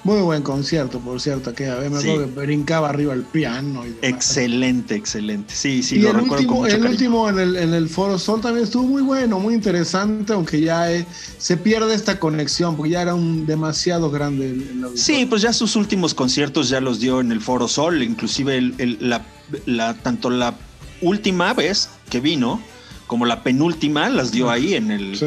[0.02, 2.08] Muy buen concierto, por cierto, que a ver, me Sí.
[2.08, 3.86] acuerdo que brincaba arriba el piano.
[3.86, 3.94] Y.
[4.00, 5.52] Excelente, excelente.
[5.54, 6.90] Sí, sí, y lo el recuerdo último, con mucho el cariño.
[6.90, 10.90] último en el, en el Foro Sol también estuvo muy bueno, muy interesante, aunque ya
[10.90, 11.04] eh,
[11.36, 14.98] se pierde esta conexión, porque ya era un demasiado grande el, el.
[14.98, 18.74] Sí, pues ya sus últimos conciertos ya los dio en el Foro Sol, inclusive el-
[18.78, 19.26] el- la,
[19.66, 20.54] la- tanto la
[21.02, 22.60] última vez que vino
[23.06, 25.26] como la penúltima las dio ahí en el, Sí.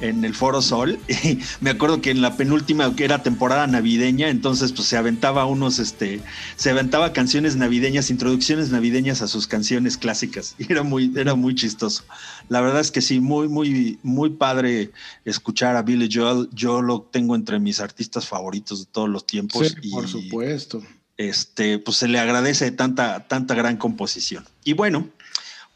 [0.00, 0.98] En el Foro Sol.
[1.24, 5.46] Y me acuerdo que en la penúltima, que era temporada navideña, entonces pues se aventaba
[5.46, 6.20] unos, este,
[6.56, 10.54] se aventaba canciones navideñas, introducciones navideñas a sus canciones clásicas.
[10.68, 12.04] Y era muy, era muy chistoso.
[12.48, 14.90] La verdad es que sí, muy, muy, muy padre
[15.24, 16.48] escuchar a Billy Joel.
[16.52, 19.68] Yo lo tengo entre mis artistas favoritos de todos los tiempos.
[19.68, 20.82] Sí, y, por supuesto.
[21.16, 24.44] Este, pues se le agradece tanta, tanta gran composición.
[24.64, 25.08] Y bueno,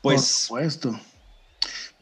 [0.01, 0.99] Por pues supuesto.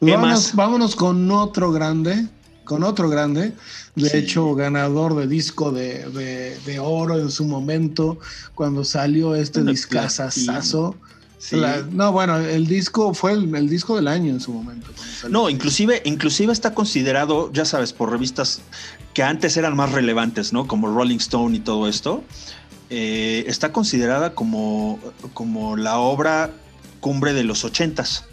[0.03, 0.55] ¿Qué Vámonos, más?
[0.55, 2.25] vámonos con otro grande,
[2.65, 3.53] con otro grande,
[3.95, 4.17] de Sí.
[4.17, 8.17] hecho ganador de disco de, de- de oro en su momento,
[8.55, 10.95] cuando salió este discazazazo.
[11.37, 11.55] Sí.
[11.57, 14.87] La- no, bueno, el disco fue el, el disco del año en su momento.
[15.29, 18.61] No, inclusive, inclusive está considerado, ya sabes, por revistas
[19.13, 20.67] que antes eran más relevantes, ¿no?
[20.67, 22.23] Como Rolling Stone y todo esto.
[22.93, 24.99] eh, está considerada como,
[25.33, 26.51] como la obra
[26.99, 28.25] cumbre de los ochentas,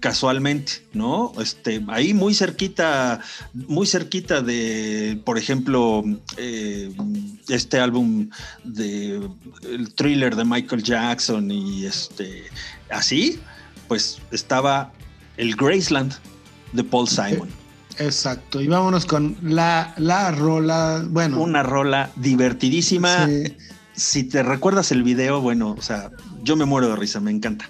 [0.00, 1.32] casualmente, ¿no?
[1.40, 3.20] Este, ahí muy cerquita,
[3.52, 6.04] muy cerquita de, por ejemplo,
[6.36, 6.92] eh,
[7.48, 8.28] este álbum
[8.64, 9.28] de
[9.62, 12.44] el thriller de Michael Jackson y este,
[12.90, 13.40] así,
[13.88, 14.92] pues estaba
[15.36, 16.14] el Graceland
[16.72, 17.48] de Paul Simon.
[17.98, 23.26] Exacto, y vámonos con la, la rola, bueno, Una rola divertidísima.
[23.26, 23.56] sí,
[23.92, 27.68] Si te recuerdas el video, bueno, o sea, yo me muero de risa, me encanta.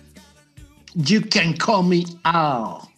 [1.07, 2.89] You Can Call Me Out.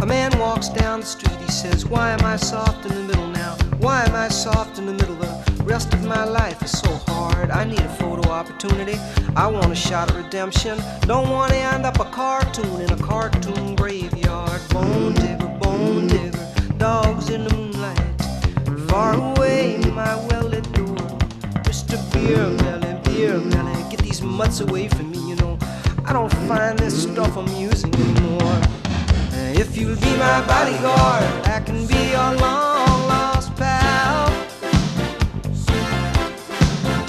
[0.00, 3.28] A man walks down the street, he says, Why am I soft in the middle
[3.28, 3.54] now?
[3.78, 5.14] Why am I soft in the middle?
[5.14, 7.52] The rest of my life is so hard.
[7.52, 7.88] I need a
[8.48, 8.98] opportunity.
[9.36, 10.78] I want a shot of redemption.
[11.02, 14.60] Don't want to end up a cartoon in a cartoon graveyard.
[14.70, 17.98] Bone digger, bone digger, dogs in the moonlight.
[18.88, 20.96] Far away, my well-lit door.
[21.66, 21.96] Mr.
[22.12, 25.58] Beer Belly, Beer Belly, get these mutts away from me, you know.
[26.04, 28.60] I don't find this stuff amusing anymore.
[29.60, 34.32] If you'll be my bodyguard, I can be your long lost pal.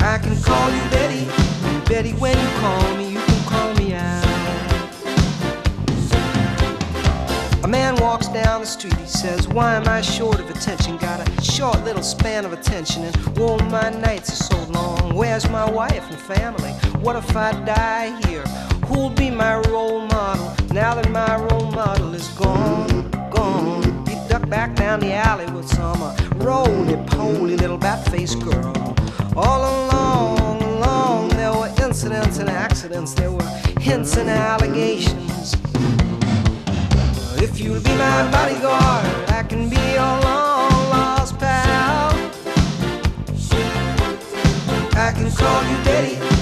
[0.02, 1.26] I can call you Betty,
[1.90, 4.24] Betty, when you call me, you can call me out.
[7.64, 10.98] A man walks down the street, he says, Why am I short of attention?
[10.98, 15.16] Got a short little span of attention, and whoa, my nights are so long.
[15.16, 16.74] Where's my wife and family?
[17.02, 18.44] What if I die here?
[18.86, 23.10] Who'll be my role model now that my role model is gone?
[23.32, 24.06] Gone.
[24.06, 28.96] He ducked back down the alley with some uh, roly poly little bat faced girl.
[29.36, 30.49] All along,
[30.80, 35.54] along, there were incidents and accidents, there were hints and allegations.
[37.42, 42.12] If you'll be my bodyguard, I can be your long lost pal.
[44.96, 46.39] I can call you Betty,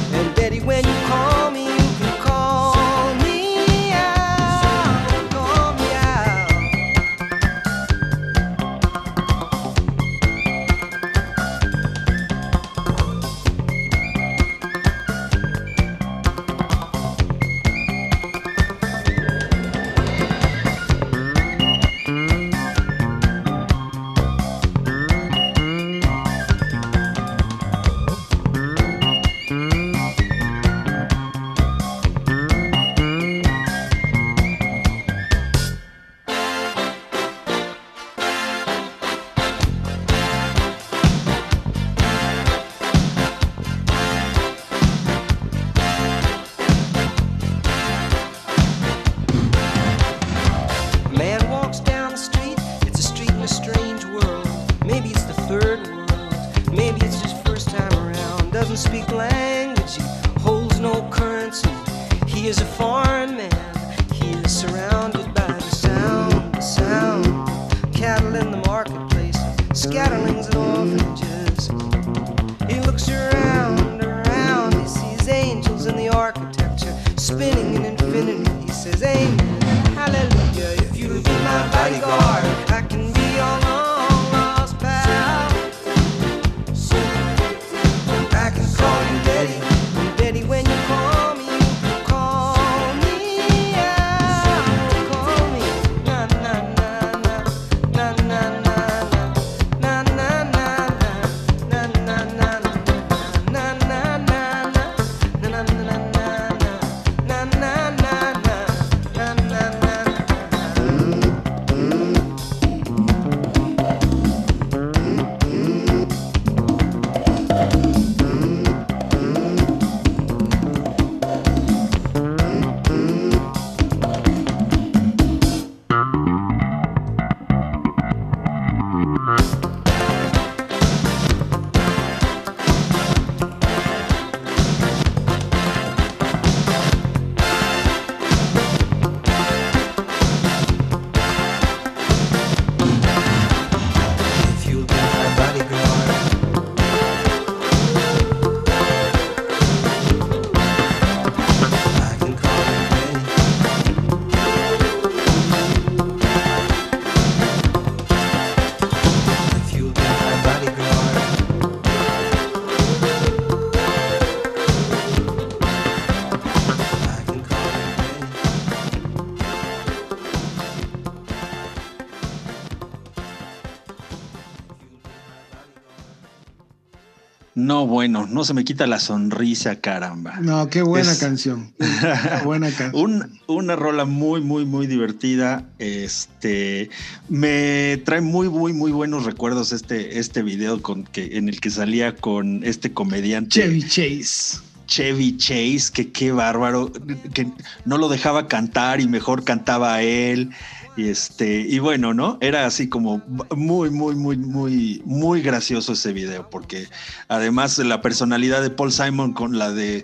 [177.67, 180.39] No, bueno, no se me quita la sonrisa, caramba.
[180.39, 181.73] No, qué buena Es- canción.
[181.77, 181.85] Qué
[182.45, 182.95] buena canción.
[182.95, 185.65] Un- una rola muy, muy, muy divertida.
[185.77, 186.89] Este
[187.27, 191.69] me trae muy, muy, muy buenos recuerdos este, este video con que, en el que
[191.69, 194.59] salía con este comediante Chevy Chase.
[194.85, 196.89] Chevy Chase, que qué bárbaro,
[197.33, 197.47] que
[197.83, 200.51] no lo dejaba cantar y mejor cantaba él.
[200.97, 202.39] Y este, y bueno, ¿no?
[202.41, 203.21] Era así como
[203.55, 206.87] muy, muy, muy, muy, muy gracioso ese video, porque
[207.27, 210.03] además la personalidad de Paul Simon con la de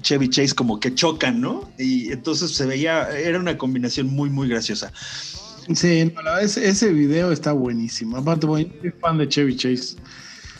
[0.00, 1.70] Chevy Chase como que chocan, ¿no?
[1.78, 4.92] Y entonces se veía, era una combinación muy, muy graciosa.
[5.72, 8.16] Sí, no, ese, ese video está buenísimo.
[8.16, 9.94] Aparte, soy fan de Chevy Chase.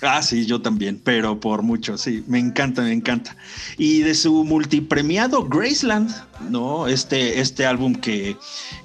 [0.04, 3.36] Ah, sí, yo también, pero por mucho, sí, me encanta, me encanta.
[3.78, 6.10] Y de su multipremiado Graceland,
[6.50, 6.88] ¿no?
[6.88, 8.36] Este, este álbum que,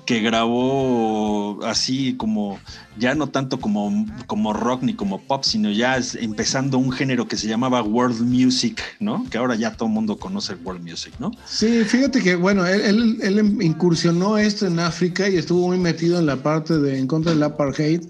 [0.06, 2.60] que grabó así como,
[3.00, 7.36] ya no tanto como, como rock ni como pop, sino ya empezando un género que
[7.36, 9.26] se llamaba World Music, ¿no?
[9.32, 11.32] Que ahora ya todo el mundo conoce World Music, ¿no?
[11.48, 16.20] Sí, fíjate que, bueno, él, él- él incursionó esto en África y estuvo muy metido
[16.20, 18.02] en la parte de en contra del apartheid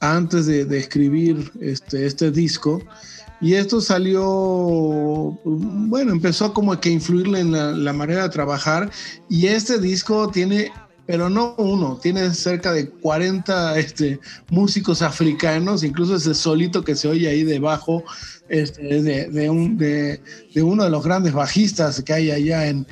[0.00, 2.82] antes de, de escribir este, este disco.
[3.42, 4.22] Y esto salió,
[5.44, 8.90] bueno, empezó como que a influirle en la, la manera de trabajar.
[9.28, 10.70] Y este disco tiene,
[11.06, 14.20] pero no uno, tiene cerca de 40 este,
[14.50, 18.04] músicos africanos, incluso ese solito que se oye ahí debajo
[18.50, 20.20] este, de, de un, de,
[20.54, 22.86] de uno de los grandes bajistas que hay allá en,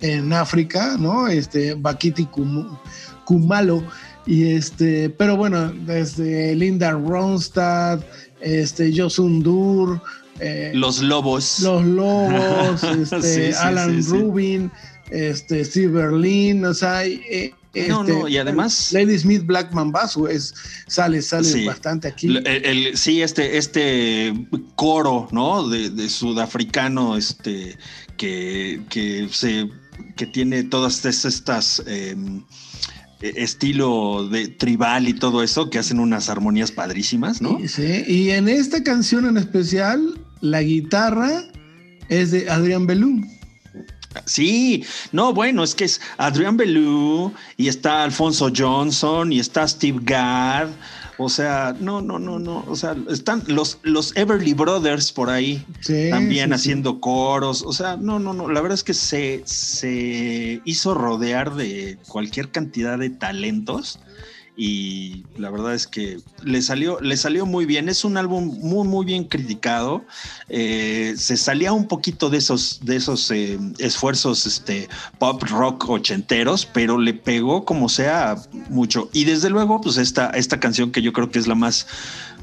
[0.00, 1.28] en África, ¿no?
[1.28, 2.78] Este, Bakiti Kum-
[3.24, 3.82] Kumalo.
[4.26, 8.02] Y este, pero bueno, desde Linda Ronstadt,
[8.40, 10.00] este, Josun Dur,
[10.40, 11.60] eh, Los Lobos.
[11.60, 14.10] los Lobos, este, Sí, sí, Alan sí.
[14.10, 14.70] Rubin,
[15.10, 17.52] este, Steve Berlin, o sea, eh,
[17.88, 20.54] No, este, no, y además- Lady Smith Blackman Bass es,
[20.86, 21.66] sale, sale Sí.
[21.66, 22.28] bastante aquí.
[22.28, 24.32] El- el- sí, este, este
[24.76, 25.68] coro, ¿no?
[25.68, 27.76] De, de sudafricano, este,
[28.16, 29.68] que, que se
[30.16, 32.42] que tiene todas es- estas em, e-
[33.20, 37.58] estilo de tribal y todo eso, que hacen unas armonías padrísimas, ¿no?
[37.60, 41.44] Y- Sí, y en esta canción en especial, la guitarra
[42.08, 43.22] es de Adrián Belú.
[44.26, 49.98] Sí, no, bueno, es que es Adrián Belú y está Alfonso Johnson y está Steve
[50.02, 50.68] Gadd.
[51.16, 52.64] O sea, no, no, no, no.
[52.68, 56.54] O sea, están los, los Everly Brothers por ahí Sí, también sí, sí.
[56.54, 57.62] haciendo coros.
[57.62, 58.48] O sea, no, no, no.
[58.48, 64.00] La verdad es que se, se hizo rodear de cualquier cantidad de talentos.
[64.56, 67.88] Y la verdad es que le salió, le salió muy bien.
[67.88, 70.04] Es un álbum muy, muy bien criticado.
[70.48, 74.88] Eh, se salía un poquito de esos, de esos eh, esfuerzos este,
[75.18, 78.36] pop rock ochenteros, pero le pegó como sea
[78.70, 79.10] mucho.
[79.12, 81.88] Y desde luego, pues esta, esta canción que yo creo que es la más,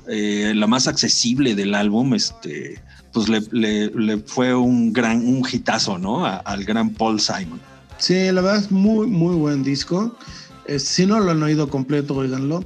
[0.09, 2.82] eh, la más accesible del álbum, este,
[3.14, 6.26] pues le, fue un gran, un hitazo, ¿no?
[6.26, 7.62] Al gran Paul Simon.
[7.99, 10.18] Sí, la verdad es muy, muy buen disco.
[10.66, 12.64] Eh, si no lo han oído completo, oíganlo.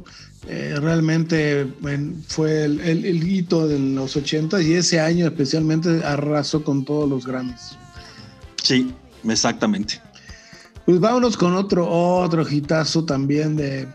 [0.48, 6.04] Eh, realmente en- fue el, el- el hito de los 80 y ese año especialmente
[6.04, 7.78] arrasó con todos los Grammys.
[8.62, 8.94] Sí,
[9.28, 10.00] exactamente.
[10.86, 13.88] Pues vámonos con otro, otro hitazo también de,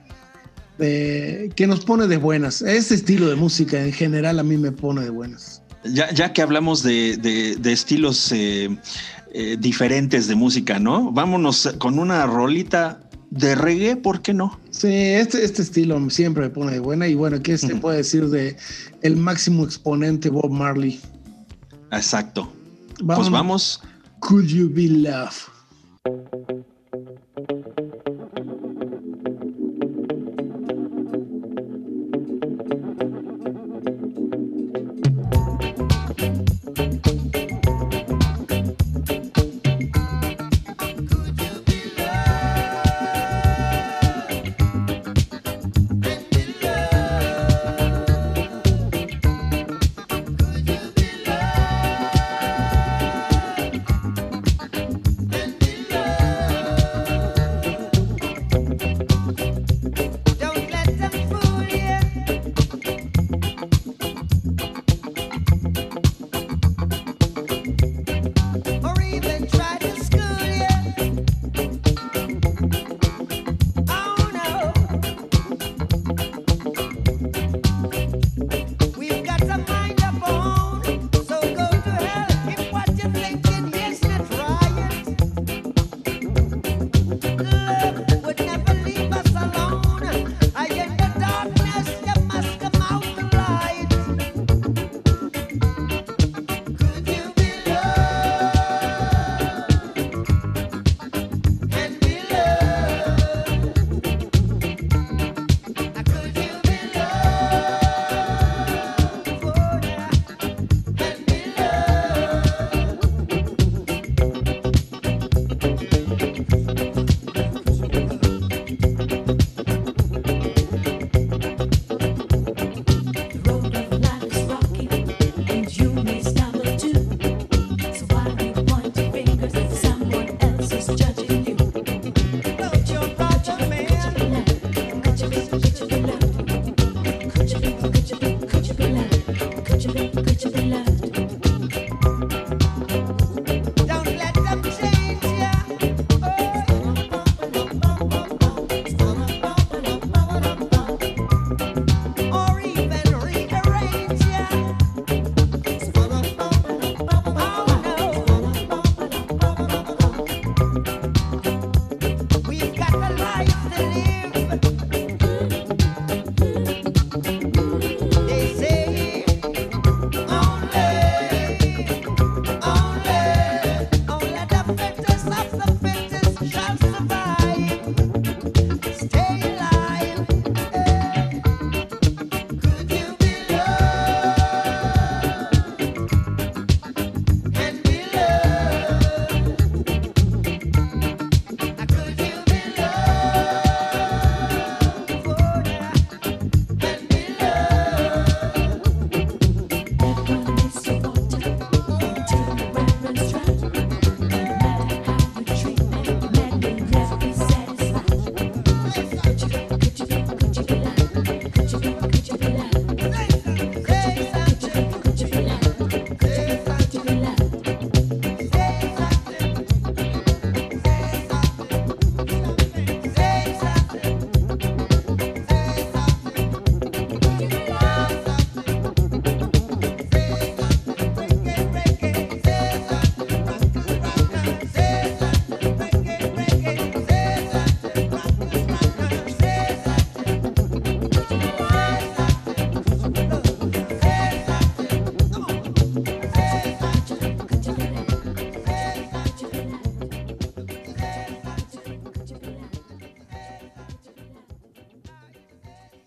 [0.79, 2.63] de- que nos pone de buenas.
[2.63, 5.63] Este estilo de música en general a mí me pone de buenas.
[5.85, 8.77] Ya, ya que hablamos de, de- de estilos eh,
[9.33, 11.13] eh, diferentes de música, ¿no?
[11.13, 13.01] Vámonos con una rolita
[13.31, 14.59] de reggae, ¿por qué no?
[14.71, 18.29] Sí, este, este estilo siempre me pone de buena y bueno, ¿qué se puede decir
[18.29, 18.57] de
[19.03, 21.01] el máximo exponente Bob Marley?
[21.93, 22.53] Exacto.
[23.05, 23.83] Pues vamos.
[24.21, 25.49] Could You Be Love?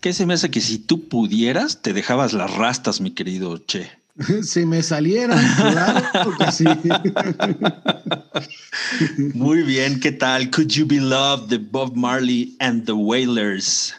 [0.04, 3.90] ¿Qué se me hace que si tú pudieras, te dejabas las rastas, mi querido Che?
[4.42, 6.64] si me salieran, claro que sí.
[9.32, 10.50] Muy bien, ¿qué tal?
[10.50, 13.94] Could You Be Loved de Bob Marley and the Wailers.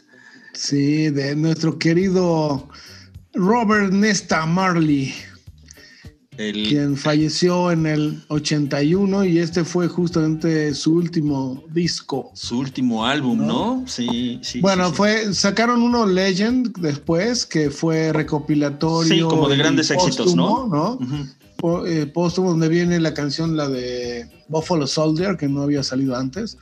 [0.53, 2.69] Sí, de nuestro querido
[3.33, 5.11] Robert Nesta Marley,
[6.49, 12.31] El, quien falleció en el 81 y este fue justamente su último disco.
[12.33, 13.83] su último álbum, ¿no?
[13.87, 14.59] Sí, sí.
[14.61, 14.95] Bueno, sí, sí.
[14.97, 19.13] fue sacaron uno Legend después que fue recopilatorio.
[19.13, 20.97] Sí, como de grandes éxitos, ¿no?
[21.57, 26.15] Po- eh, póstumo, donde viene la canción, la de Buffalo Soldier, que no había salido
[26.15, 26.57] antes.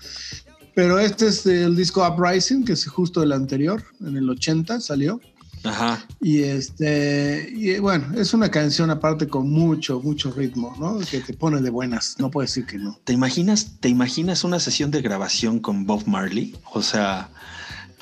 [0.75, 5.19] Pero este es el disco Uprising, que es justo el anterior, en el 80 salió.
[5.63, 6.05] Ajá.
[6.21, 10.99] Y este, y bueno, es una canción aparte con mucho, mucho ritmo, ¿no?
[10.99, 12.99] Que te pone de buenas, no puedo decir que no.
[13.03, 16.55] ¿Te imaginas, ¿Te imaginas una sesión de grabación con Bob Marley?
[16.73, 17.29] O sea,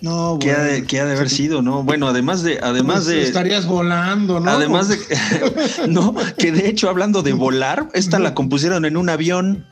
[0.01, 1.83] No, ¿qué, ha de, qué ha de haber sido, no?
[1.83, 4.49] Bueno, además de, además pues de, estarías volando, ¿no?
[4.49, 4.97] además de,
[5.87, 9.65] no, que de hecho hablando de volar, esta la compusieron en un avión.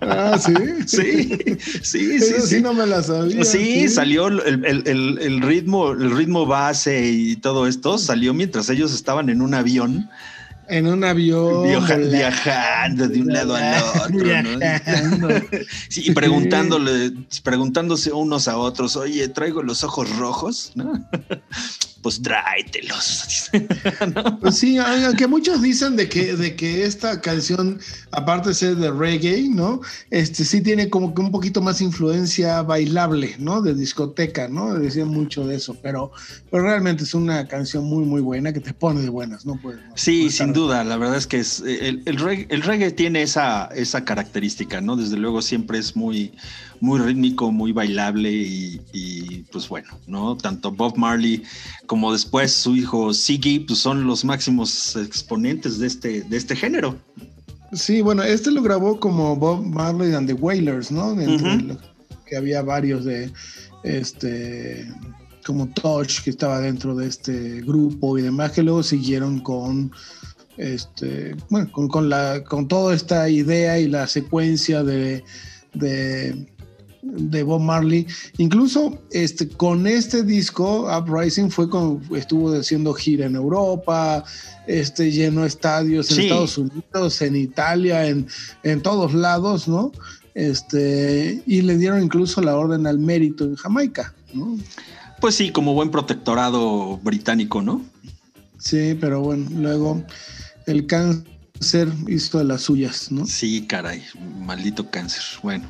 [0.00, 0.54] Ah, sí.
[0.86, 2.62] Sí, sí, sí, Eso sí, sí.
[2.62, 3.44] no me la sabía.
[3.44, 8.70] Sí, salió el, el- el- el ritmo, el ritmo base y todo esto salió mientras
[8.70, 10.08] ellos estaban en un avión
[10.68, 11.62] En un avión.
[12.10, 15.28] viajando de un lado al otro, ¿no?
[15.88, 17.12] Sí, y preguntándole,
[17.42, 20.92] preguntándose unos a otros, oye, traigo los ojos rojos, ¿no?
[22.02, 23.50] Pues tráetelos.
[24.40, 27.80] Pues sí, aunque muchos dicen de que, de que esta canción,
[28.12, 29.80] aparte de ser de reggae, ¿no?
[30.10, 33.60] Este sí tiene como que un poquito más influencia bailable, ¿no?
[33.60, 34.74] De discoteca, ¿no?
[34.74, 36.12] Decían mucho de eso, pero,
[36.48, 39.58] pero realmente es una canción muy, muy buena que te pone de buenas, ¿no?
[39.60, 42.62] Pues, no- Sí, no sin duda, la verdad es que es, el, el reggae, el
[42.62, 44.96] reggae tiene esa, esa característica, ¿no?
[44.96, 46.32] Desde luego siempre es muy,
[46.80, 50.36] muy rítmico, muy bailable y, y, pues bueno, ¿no?
[50.36, 51.42] Tanto Bob Marley
[51.86, 56.96] como después su hijo Siggy, pues son los máximos exponentes de este, de este género.
[57.72, 61.14] Sí, bueno, este lo grabó como Bob Marley and the Wailers, ¿no?
[62.26, 63.30] Que había varios de
[63.84, 64.88] este
[65.44, 69.92] como Touch que estaba dentro de este grupo y demás que luego siguieron con
[70.56, 75.22] este bueno con, con la con toda esta idea y la secuencia de,
[75.74, 76.46] de
[77.02, 78.06] de Bob Marley
[78.38, 84.24] incluso este con este disco Uprising fue con estuvo haciendo gira en Europa
[84.66, 86.22] este llenó estadios en Sí.
[86.24, 88.26] Estados Unidos en Italia en,
[88.64, 89.92] en todos lados no
[90.34, 94.56] este y le dieron incluso la orden al mérito en Jamaica no
[95.20, 97.80] Pues sí, como buen protectorado británico, ¿no?
[98.58, 100.02] Sí, pero bueno, luego
[100.66, 103.26] el cáncer hizo de las suyas, ¿no?
[103.26, 104.02] Sí, caray,
[104.40, 105.22] maldito cáncer.
[105.42, 105.68] Bueno,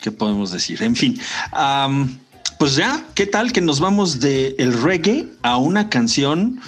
[0.00, 0.82] ¿qué podemos decir?
[0.82, 1.18] En fin,
[1.52, 2.18] am,
[2.58, 6.60] pues ya, ¿qué tal que nos vamos de el reggae a una canción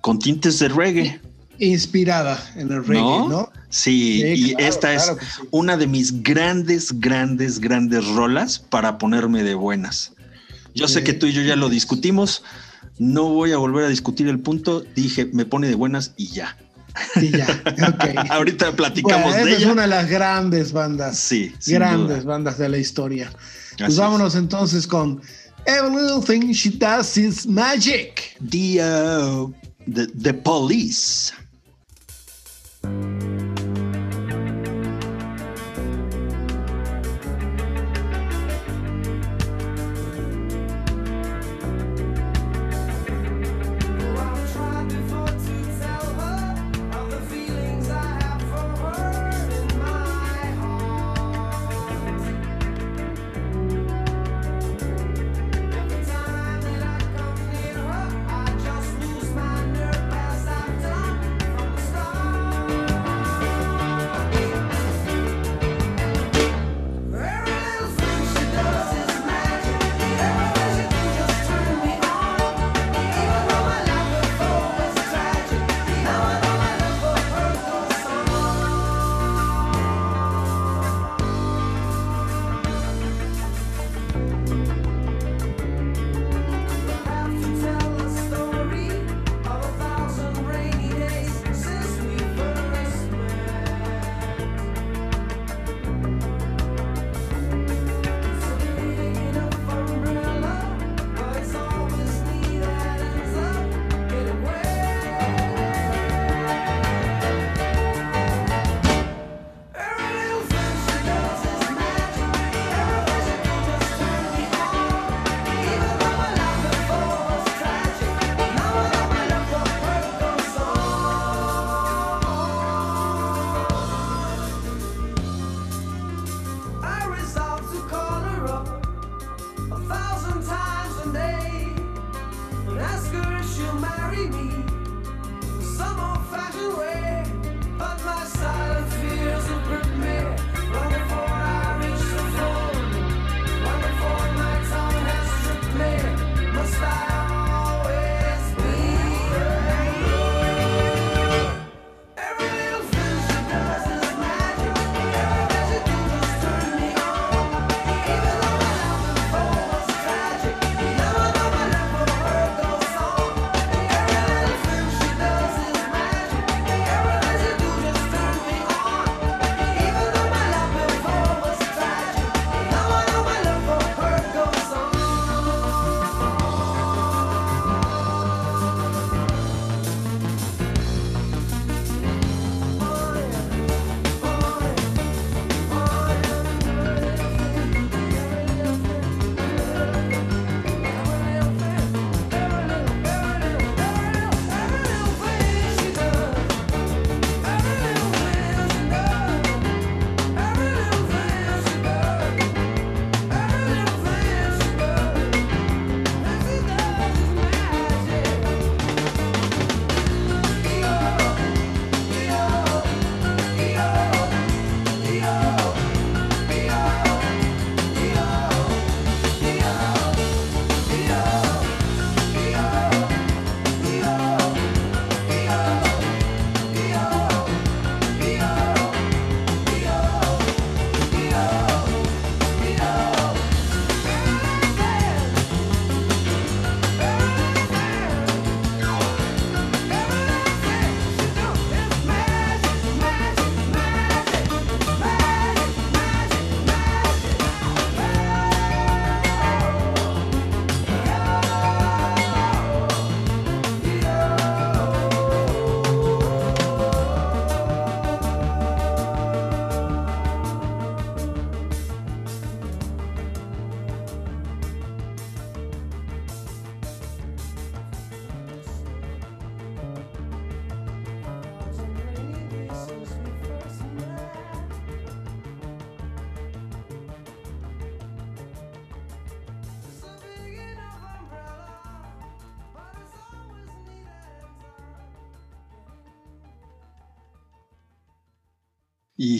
[0.00, 1.20] con tintes de reggae?
[1.58, 3.28] Inspirada en el reggae, ¿No?
[3.28, 3.52] ¿no?
[3.68, 5.42] Sí, Sí, y claro, esta claro es sí.
[5.50, 10.12] una de mis grandes, grandes, grandes rolas para ponerme de buenas.
[10.74, 12.42] Yo sé que tú y yo ya lo discutimos.
[12.98, 14.84] No voy a volver a discutir el punto.
[14.96, 16.56] Dije, me pone de buenas y ya.
[17.16, 17.46] Y ya,
[17.88, 18.04] ok.
[18.30, 19.72] Ahorita platicamos Bueno, de esa es ella.
[19.72, 22.32] una de las grandes bandas, Sí, grandes duda.
[22.34, 23.32] bandas de la historia.
[23.78, 25.20] Pues vámonos entonces con
[25.66, 28.36] Every Little Thing She Does Is Magic.
[28.48, 29.50] The, uh,
[29.92, 31.32] the, the Police.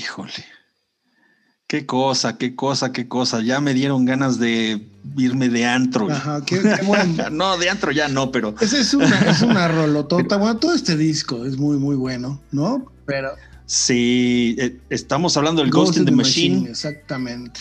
[0.05, 0.33] Híjole.
[1.67, 3.41] Qué cosa, qué cosa, qué cosa.
[3.41, 4.87] Ya me dieron ganas de
[5.17, 6.11] irme de antro.
[6.11, 7.31] Ajá, qué, qué bueno.
[7.31, 10.37] no, de antro ya no, pero Esa es una, es una rolotota.
[10.37, 12.93] Bueno, todo este disco es muy, muy bueno, ¿no?
[13.07, 13.31] Pero.
[13.67, 16.69] sí, eh, estamos hablando del Ghost, in the, Machine.
[16.69, 17.61] Exactamente.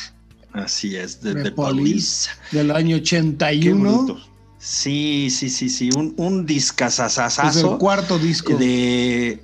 [0.52, 2.30] Así es, de, The The Police.
[2.30, 2.30] Police.
[2.52, 3.80] Del año Qué 81.
[3.80, 4.20] bruto.
[4.60, 5.90] Sí, sí, sí, sí.
[5.96, 8.56] Un, un Es el discazazazazo cuarto disco.
[8.58, 9.44] de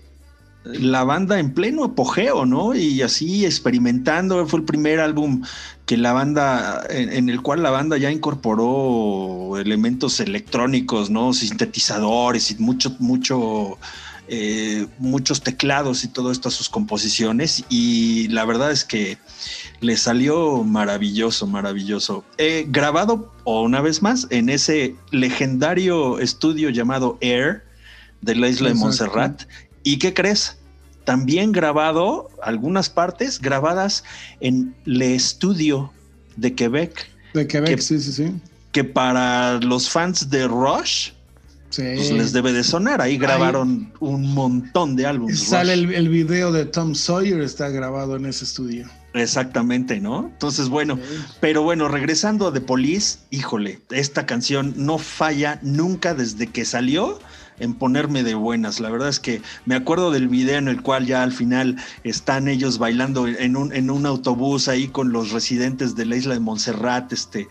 [0.63, 2.75] la banda en pleno apogeo, ¿no?
[2.75, 4.45] Y así experimentando.
[4.47, 5.43] Fue el primer álbum
[5.85, 11.33] que la banda, en, en el cual la banda ya incorporó elementos electrónicos, ¿no?
[11.33, 13.77] Sintetizadores y mucho, mucho.
[14.31, 19.17] eh, muchos teclados y todo esto a sus composiciones y la verdad es que
[19.81, 22.23] le salió maravilloso, maravilloso.
[22.37, 27.63] Eh, grabado una vez más en ese legendario estudio llamado Air
[28.21, 28.75] de la isla de.
[28.75, 29.43] Montserrat.
[29.93, 30.55] ¿Y qué crees?
[31.05, 34.03] También grabado algunas partes grabadas
[34.41, 35.91] en Le Studio
[36.35, 38.33] de Quebec, De Quebec, que- sí, sí, sí.
[38.71, 41.11] que para los fans de Rush
[41.71, 41.83] Sí.
[41.95, 42.99] pues les debe de sonar.
[43.01, 45.39] Ahí grabaron un montón de álbumes.
[45.39, 48.87] Sale el, el video de Tom Sawyer, está grabado en ese estudio.
[49.13, 50.29] Exactamente, ¿no?
[50.33, 51.17] Entonces, bueno, Sí.
[51.39, 57.19] pero bueno, regresando a The Police, híjole, esta canción no falla nunca desde que salió
[57.59, 58.79] en ponerme de buenas.
[58.79, 62.47] La verdad es que me acuerdo del video en el cual ya al final están
[62.47, 66.39] ellos bailando en un, en un autobús ahí con los residentes de la isla de
[66.39, 67.47] Montserrat, este,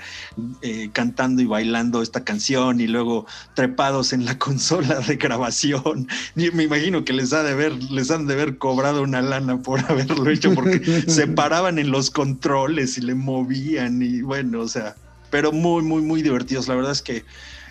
[0.62, 6.08] eh, cantando y bailando esta canción y luego trepados en la consola de grabación.
[6.36, 9.62] Y me imagino que les ha de ver, les han de haber cobrado una lana
[9.62, 14.68] por haberlo hecho porque se paraban en los controles y le movían y bueno, o
[14.68, 14.94] sea,
[15.30, 16.68] pero muy, muy, muy divertidos.
[16.68, 17.24] La verdad es que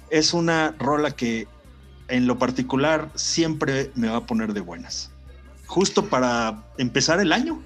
[0.09, 1.47] es una rola que
[2.07, 5.11] en lo particular siempre me va a poner de buenas.
[5.65, 7.61] Justo para empezar el año.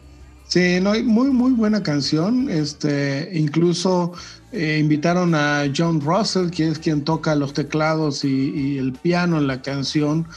[0.47, 2.49] Sí, no, muy, muy buena canción.
[2.49, 4.13] Este, incluso
[4.51, 9.38] eh, invitaron a John Russell, que es quien toca los teclados y, y el piano
[9.38, 10.27] en la canción.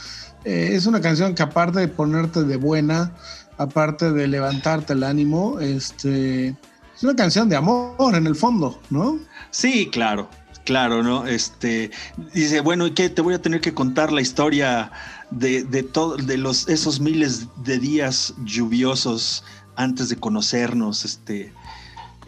[0.45, 3.11] Eh, es una canción que aparte de ponerte de buena,
[3.57, 9.19] aparte de levantarte el ánimo, este, es una canción de amor en el fondo, ¿no?
[9.49, 10.29] Sí, claro,
[10.65, 11.25] claro, ¿no?
[11.25, 11.91] Este
[12.33, 13.09] dice, bueno, ¿y qué?
[13.09, 14.91] Te voy a tener que contar la historia
[15.31, 19.43] de, de todo, de los esos miles de días lluviosos
[19.77, 21.53] antes de conocernos, este,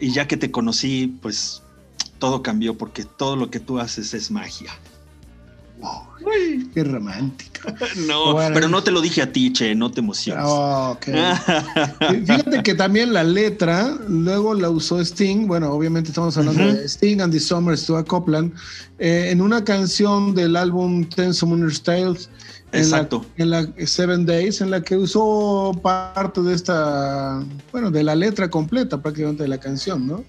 [0.00, 1.62] y ya que te conocí, pues
[2.18, 4.72] todo cambió porque todo lo que tú haces es magia.
[6.74, 7.48] Qué romántico.
[8.06, 8.54] No, Bueno.
[8.54, 10.44] pero no te lo dije a ti, che, no te emociones.
[10.46, 11.06] Oh, ok.
[12.24, 15.46] Fíjate que también la letra luego la usó Sting.
[15.46, 18.52] Bueno, obviamente estamos hablando de Sting and the Summers to a Copland
[18.98, 22.30] eh, en una canción del álbum Ten Summoner's Tales.
[22.72, 23.26] en la- Exacto.
[23.36, 27.42] En la, Seven Days, en la que usó parte de esta,
[27.72, 30.24] bueno, de la letra completa prácticamente de la canción, ¿no?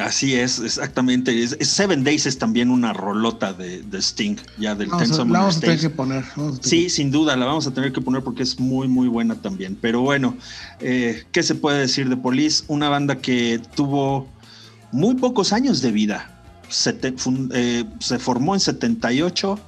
[0.00, 1.42] Así es, exactamente.
[1.42, 5.06] Es- es Seven Days es también una rolota de, de Sting, ya del Vamos a-
[5.10, 5.90] la Summoner's vamos a tener Tales.
[5.90, 6.24] que poner.
[6.36, 8.88] vamos a tener Sí, sin duda, la vamos a tener que poner porque es muy,
[8.88, 9.78] muy buena también.
[9.80, 10.36] Pero bueno,
[10.80, 12.64] eh, ¿qué se puede decir de Police?
[12.68, 14.26] Una banda que tuvo
[14.90, 16.30] muy pocos años de vida.
[17.16, 19.60] Fun- eh, se formó en 78,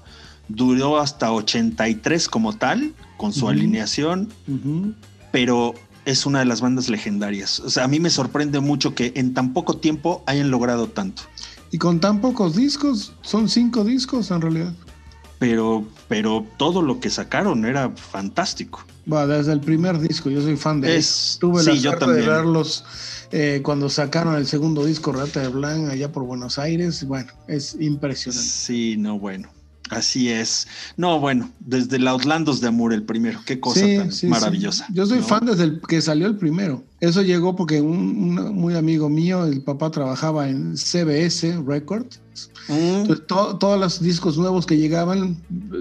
[0.48, 4.28] duró hasta 83 como tal, con su alineación,
[5.30, 5.74] pero
[6.06, 7.60] es una de las bandas legendarias.
[7.60, 11.22] O sea, a mí me sorprende mucho que en tan poco tiempo hayan logrado tanto.
[11.70, 14.72] Y con tan pocos discos, son cinco discos en realidad.
[15.38, 18.82] Pero, pero todo lo que sacaron era fantástico.
[19.12, 22.06] Va, desde el primer disco, yo soy fan de Es- Tuve sí, la yo suerte
[22.06, 22.24] también.
[22.26, 22.84] de verlos
[23.32, 27.04] eh, cuando sacaron el segundo disco, Rata de Blanc, allá por Buenos Aires.
[27.06, 28.48] Bueno, es impresionante.
[28.48, 29.48] Sí, no, bueno.
[29.90, 30.66] Así es.
[30.96, 33.40] No, bueno, desde la Outlandos de Amor, el primero.
[33.46, 34.26] Qué cosa Sí, tan sí, sí.
[34.26, 34.86] maravillosa.
[34.92, 35.24] Yo soy ¿no?
[35.26, 36.82] fan desde el que salió el primero.
[37.00, 42.20] Eso llegó porque un, un muy amigo mío, el papá trabajaba en CBS Records.
[42.68, 42.72] Mm,
[43.02, 45.36] Entonces, to- todos los discos nuevos que llegaban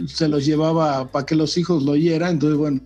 [0.07, 2.34] se los llevaba para que los hijos lo oyeran.
[2.34, 2.82] Entonces, bueno,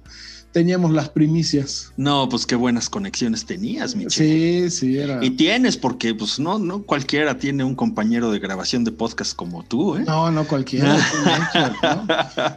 [0.51, 1.91] teníamos las primicias.
[1.97, 4.69] no, pues qué buenas conexiones tenías, Michelle.
[4.69, 5.23] Sí, sí, era.
[5.23, 9.63] Y tienes, porque pues no, no cualquiera tiene un compañero de grabación de podcast como
[9.63, 10.03] tú, ¿eh?
[10.05, 10.97] No, no cualquiera.
[11.84, 12.07] ¿no?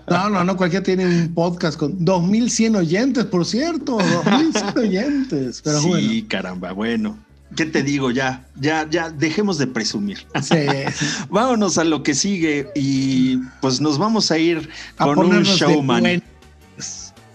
[0.09, 3.99] No, no, no cualquiera tiene un podcast con 2100 oyentes, por cierto.
[3.99, 5.61] 2100 oyentes.
[5.63, 6.27] Pero sí, bueno.
[6.29, 7.19] caramba, bueno.
[7.57, 8.47] ¿Qué te digo ya?
[8.59, 10.27] Ya, ya, dejemos de presumir.
[10.43, 10.55] Sí.
[11.29, 16.23] Vámonos a lo que sigue y pues nos vamos a ir A con un showman.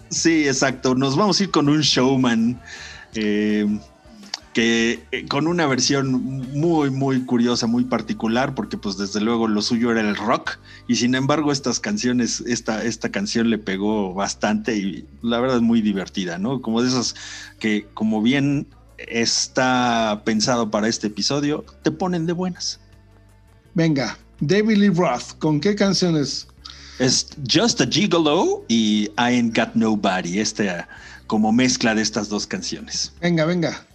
[0.09, 0.95] Sí, exacto.
[0.95, 2.59] Nos vamos a ir con un showman.
[3.13, 3.65] Eh,
[4.57, 6.11] que eh, con una versión
[6.51, 10.57] muy, muy curiosa, muy particular, porque pues desde luego lo suyo era el rock,
[10.87, 15.61] y sin embargo estas canciones, esta, esta canción le pegó bastante y la verdad es
[15.61, 16.59] muy divertida, ¿no?
[16.59, 17.13] Como de esas
[17.59, 18.65] que como bien
[18.97, 22.79] está pensado para este episodio, te ponen de buenas.
[23.75, 26.47] Venga, David Lee Roth, ¿con qué canciones
[26.99, 30.87] es Just a Gigolo y I Ain't Got Nobody, esta
[31.27, 33.11] como mezcla de estas dos canciones.
[33.21, 33.85] Venga, venga.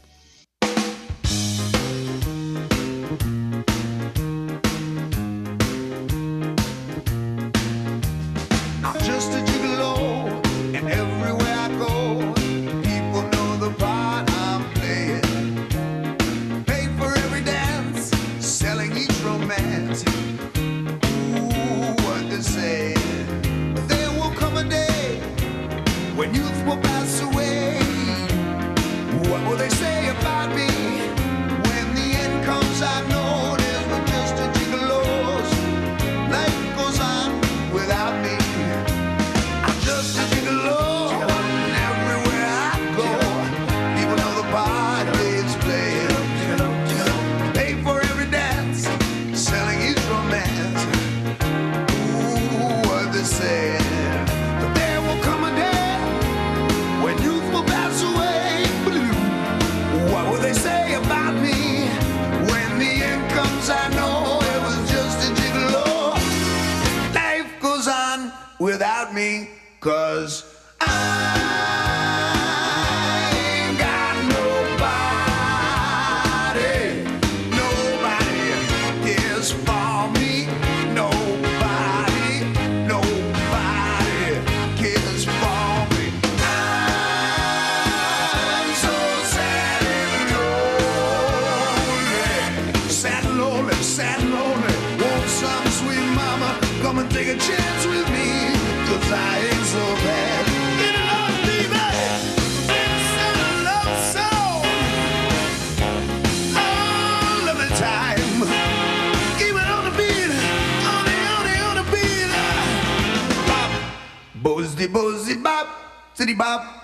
[116.23, 116.82] City Bob.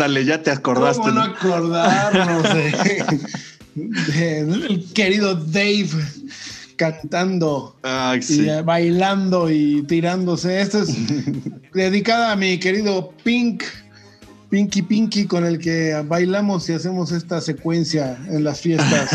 [0.00, 1.02] Ándale, ya te acordaste.
[1.02, 3.20] ¿Cómo no acordarnos de,
[3.74, 5.90] del querido Dave
[6.76, 7.76] cantando
[8.26, 10.62] y bailando y tirándose?
[10.62, 10.96] Esta es
[11.74, 13.62] dedicada a mi querido Pink
[14.50, 19.08] Pinky Pinky, con el que bailamos y hacemos esta secuencia en las fiestas.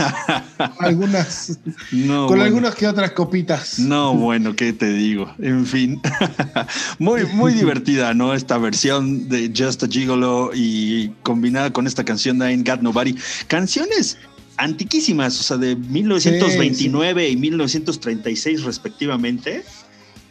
[0.80, 1.60] algunas,
[1.92, 2.44] No, con bueno.
[2.46, 3.78] algunas que otras copitas.
[3.78, 5.30] No, bueno, ¿qué te digo?
[5.40, 6.02] En fin,
[7.00, 8.34] muy, muy divertida, ¿no?
[8.34, 13.14] Esta versión de Just a Gigolo y combinada con esta canción de Ain't Got Nobody.
[13.48, 14.18] Canciones
[14.56, 19.66] antiquísimas, o sea, de 1929 y 1936 respectivamente.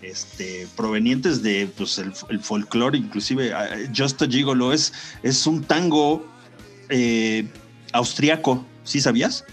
[0.04, 5.62] Este, provenientes de pues, el, el folclore, inclusive ah, Just a Gigolo es, es un
[5.62, 6.26] tango
[6.90, 7.46] eh,
[7.92, 9.44] austriaco, ¿sí sabías?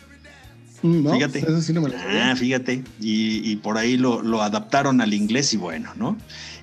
[0.81, 1.13] Mm, ¿no?
[1.13, 1.39] Fíjate.
[1.39, 2.31] Eso sí no me lo sabía.
[2.31, 2.83] Ah, fíjate.
[2.99, 6.17] Y, y por ahí lo, lo adaptaron al inglés y bueno, ¿no?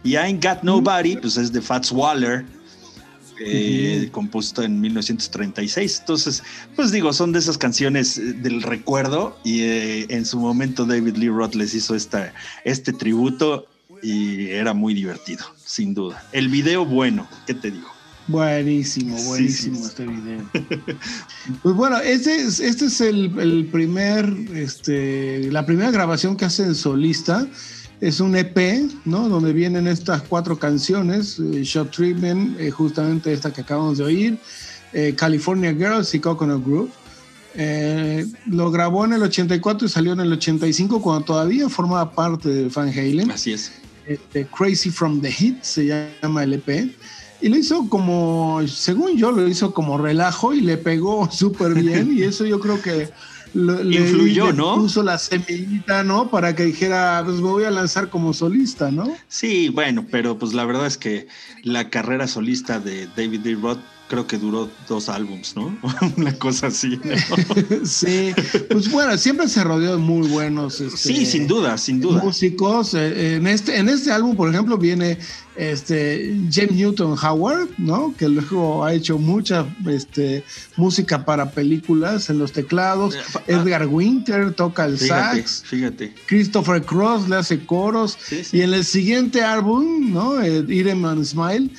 [0.05, 2.45] Y Ain't Got Nobody, pues es de Fats Waller,
[3.41, 5.99] eh, compuesto en 1936.
[6.01, 6.43] Entonces,
[6.75, 11.17] pues digo, son de esas canciones eh, del recuerdo y eh, en su momento David
[11.17, 12.33] Lee Roth les hizo esta,
[12.65, 13.67] este tributo
[14.03, 16.25] y era muy divertido, sin duda.
[16.33, 17.89] El video bueno, ¿qué te digo?
[18.29, 19.89] Buenísimo, buenísimo sí, sí.
[19.89, 20.51] este video.
[21.63, 26.65] Pues bueno, este es, este es el, el primer, este, la primera grabación que hace
[26.65, 27.47] en solista.
[28.01, 29.29] Es un EP, ¿no?
[29.29, 34.39] Donde vienen estas cuatro canciones, eh, Shot Treatment, eh, justamente esta que acabamos de oír,
[34.93, 36.91] eh, California Girls y Coconut Groove.
[37.55, 42.49] Eh, lo grabó en el 84 y salió en el 85 cuando todavía formaba parte
[42.49, 43.73] de Van Halen Así es.
[44.09, 45.87] Este, Crazy from the Hit, se
[46.23, 46.91] llama el EP.
[47.41, 52.17] Y lo hizo como, según yo, lo hizo como relajo y le pegó súper bien.
[52.17, 53.11] y eso yo creo que
[53.55, 54.75] lo- le- Influyó, le ¿no?
[54.77, 56.31] puso la semillita, ¿no?
[56.31, 59.09] Para que dijera, pues me voy a lanzar como solista, ¿no?
[59.29, 61.29] Sí, bueno, pero pues la verdad es que
[61.63, 63.79] la carrera solista de David Lee Roth
[64.09, 65.77] creo que duró dos álbums, ¿no?
[66.17, 66.99] Una cosa así.
[67.05, 67.85] ¿no?
[67.87, 68.33] sí,
[68.71, 70.81] pues bueno, siempre se rodeó de muy buenos.
[70.81, 72.23] este, Sí, sin duda, sin duda.
[72.23, 72.95] músicos.
[72.95, 75.19] Eh, En este, en este álbum, por ejemplo, viene
[75.57, 78.15] este James Newton Howard, ¿no?
[78.17, 80.45] Que luego ha hecho mucha este,
[80.77, 83.15] música para películas en los teclados.
[83.17, 83.19] Eh,
[83.49, 85.63] Edgar Winter toca el Fíjate, sax.
[85.67, 86.15] fíjate.
[86.27, 88.17] Christopher Cross le hace coros.
[88.25, 88.59] Sí, sí.
[88.59, 90.41] Y en el siguiente álbum, ¿no?
[90.41, 91.71] Eh, Eat 'em and Smile.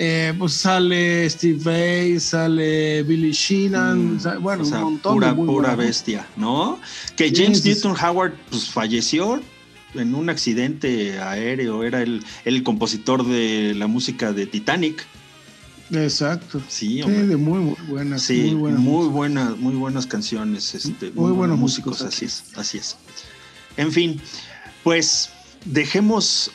[0.00, 5.26] Eh, pues sale Steve Vai, sale Billy Sheenan, Mm, bueno, o sea, un montón pura,
[5.28, 6.78] de muy pura bestia, ¿no?
[7.16, 7.68] Que Sí, James sí, sí.
[7.70, 9.40] Newton Howard pues falleció
[9.94, 15.04] en un accidente aéreo, era el, el compositor de la música de Titanic.
[15.90, 16.60] Exacto.
[16.68, 17.26] Sí, Sí, hombre.
[17.26, 18.22] de muy, muy buenas.
[18.22, 18.80] Sí, muy buenas.
[18.80, 22.78] muy buenas, muy buenas canciones, este, Muy muy, buenos buenos músicos, músicos así es, así
[22.78, 22.96] es.
[23.76, 24.20] En fin,
[24.84, 25.30] pues
[25.64, 26.50] dejemos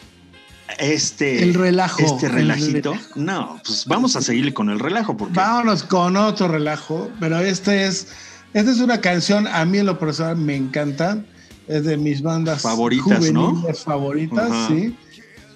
[0.79, 2.93] este El relajo, este el relajito.
[2.93, 3.09] relajo.
[3.19, 7.85] No, pues vamos a seguirle con el relajo porque Vámonos con otro relajo, pero este
[7.87, 8.07] es,
[8.53, 11.23] esta es una canción, a mí en lo personal me encanta,
[11.67, 13.49] es de mis bandas Favoritas, ¿no?
[13.51, 14.95] juveniles favoritas, sí.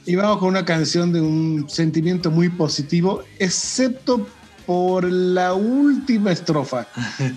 [0.06, 4.26] Y vamos con una canción de un sentimiento muy positivo, excepto
[4.68, 6.86] por la última estrofa.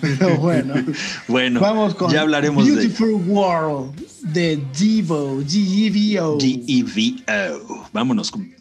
[0.00, 0.74] Pero bueno,
[1.28, 6.38] bueno, vamos con ya hablaremos de Beautiful World de Devo, G-E-V-O.
[6.38, 7.88] GEVO.
[7.92, 8.59] Vámonos con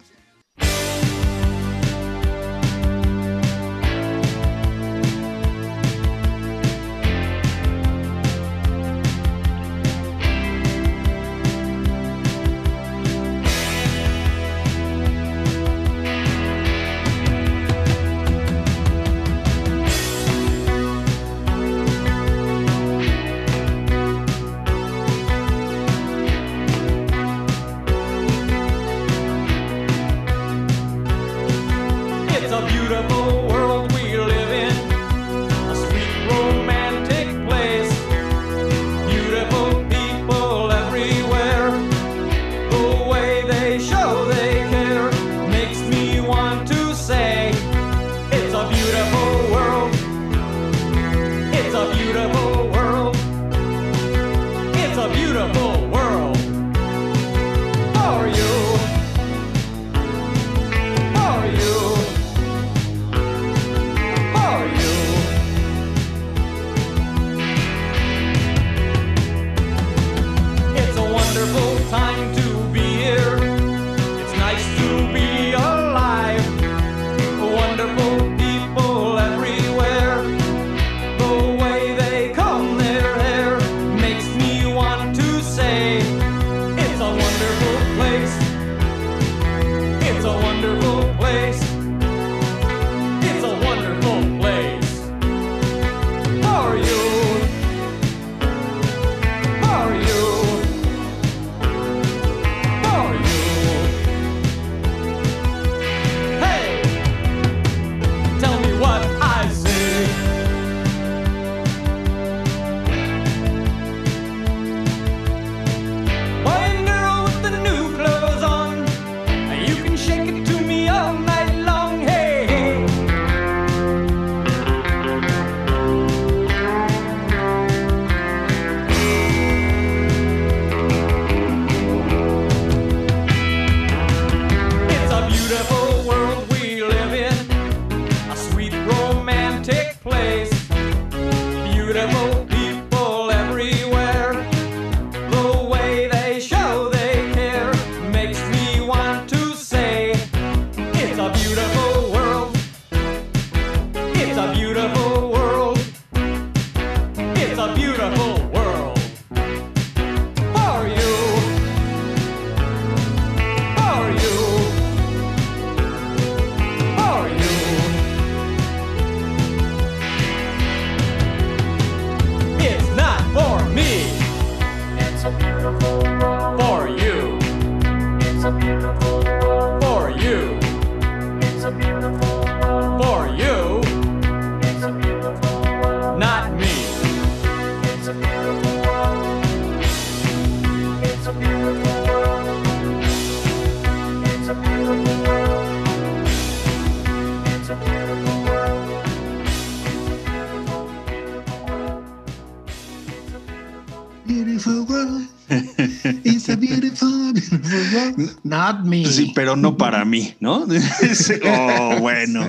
[209.90, 210.68] para mí, ¿no?
[211.46, 212.48] Oh, bueno,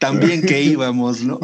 [0.00, 1.38] también que íbamos, ¿no?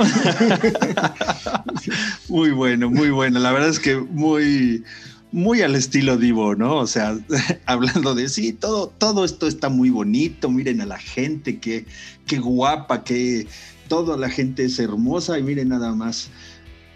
[2.29, 3.39] Muy bueno, muy bueno.
[3.39, 4.83] La verdad es que muy,
[5.31, 6.77] muy al estilo Divo, ¿no?
[6.77, 7.17] O sea,
[7.67, 10.51] hablando de sí, todo, todo esto está muy bonito.
[10.51, 11.87] Miren a la gente, qué,
[12.27, 13.47] qué guapa, que
[13.89, 16.31] toda la gente es hermosa y miren nada más.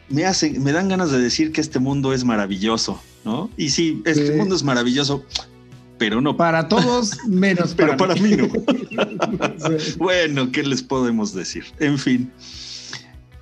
[0.08, 3.50] Me hacen, me dan ganas de decir que este mundo es maravilloso, ¿no?
[3.56, 4.32] Y sí, este Sí.
[4.34, 5.24] mundo es maravilloso,
[5.98, 8.46] pero no Para todos, menos pero para, para mí no.
[8.48, 9.94] Sí.
[9.98, 11.64] Bueno, ¿qué les podemos decir?
[11.78, 12.30] En fin,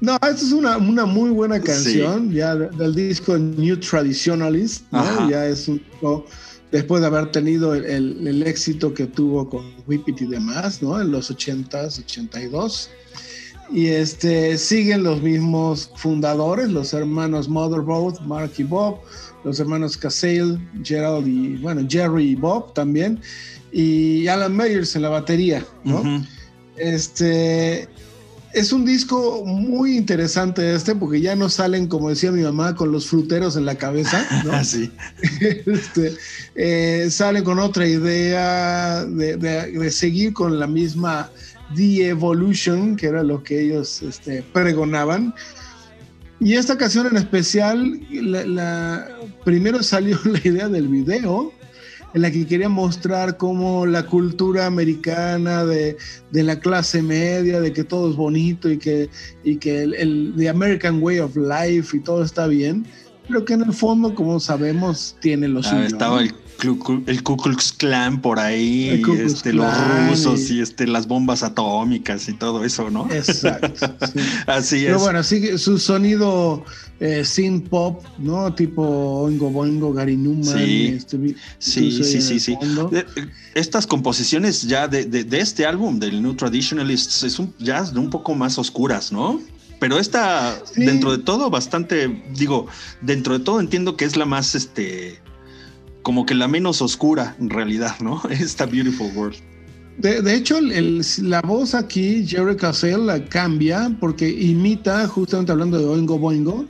[0.00, 5.28] No, esta es una, una muy buena canción, ya de- del disco New Traditionalist, ¿no?
[5.30, 6.24] Ya es un disco
[6.72, 10.80] después de haber tenido el, el- el éxito que tuvo con Whip It y demás,
[10.82, 11.00] ¿no?
[11.00, 12.90] En los 80s, 82.
[13.72, 18.98] Y este, siguen los mismos fundadores, los hermanos Motherboard, Mark y Bob,
[19.44, 23.20] los hermanos Cassell, Gerald y, bueno, Jerry y Bob también,
[23.72, 26.00] y Alan Meyers en la batería, ¿no?
[26.00, 26.24] ujú,
[26.76, 27.88] Este
[28.52, 32.90] es un disco muy interesante este, porque ya no salen, como decía mi mamá, con
[32.90, 34.52] los fruteros en la cabeza, ¿no?
[34.52, 34.90] así.
[35.40, 36.14] Este,
[36.56, 41.30] eh, salen con otra idea de, de- de seguir con la misma
[41.76, 45.32] de-evolution, que era lo que ellos este, pregonaban.
[46.40, 49.08] Y esta canción en especial, la, la-
[49.44, 51.52] primero salió la idea del video,
[52.14, 55.96] en la que quería mostrar cómo la cultura americana de,
[56.32, 59.10] de la clase media, de que todo es bonito y que,
[59.44, 62.84] y que el, el the American way of life y todo está bien,
[63.28, 65.82] pero que en el fondo, como sabemos, tiene lo Ah, suyo.
[65.84, 66.22] estaba ¿no?
[66.22, 66.34] el,
[67.06, 69.72] El Ku Klux Klan por ahí, y, este, los
[70.08, 73.10] rusos y- y este, las bombas atómicas y todo eso, ¿no?
[73.10, 73.72] Exacto.
[74.12, 74.20] sí.
[74.46, 75.02] Así Pero es.
[75.02, 76.64] bueno, sí, su sonido
[77.00, 78.54] eh, synth pop, ¿no?
[78.54, 80.44] Tipo Oingo Boingo, Gary Newman.
[80.44, 80.94] Sí.
[80.96, 81.16] este,
[81.58, 82.56] Sí, sí, sí, sí.
[82.90, 83.06] De-
[83.54, 88.10] Estas composiciones ya de, de- de este álbum, del New Traditionalists, es un, ya un
[88.10, 89.40] poco más oscuras, ¿no?
[89.78, 90.84] Pero esta, Sí.
[90.84, 92.66] dentro de todo, bastante, digo,
[93.00, 95.18] dentro de todo entiendo que es la más, este,
[96.02, 98.22] como que la menos oscura en realidad, ¿no?
[98.30, 99.36] Esta Beautiful World.
[99.98, 105.78] De, de hecho, el- la voz aquí, Jerry Cassell, la cambia porque imita, justamente hablando
[105.78, 106.64] de Oingo Boingo,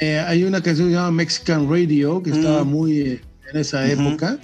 [0.00, 2.68] eh, hay una canción que se llama Mexican Radio, que estaba Mm.
[2.70, 3.20] muy eh,
[3.52, 3.90] en esa Ujú.
[4.08, 4.38] época,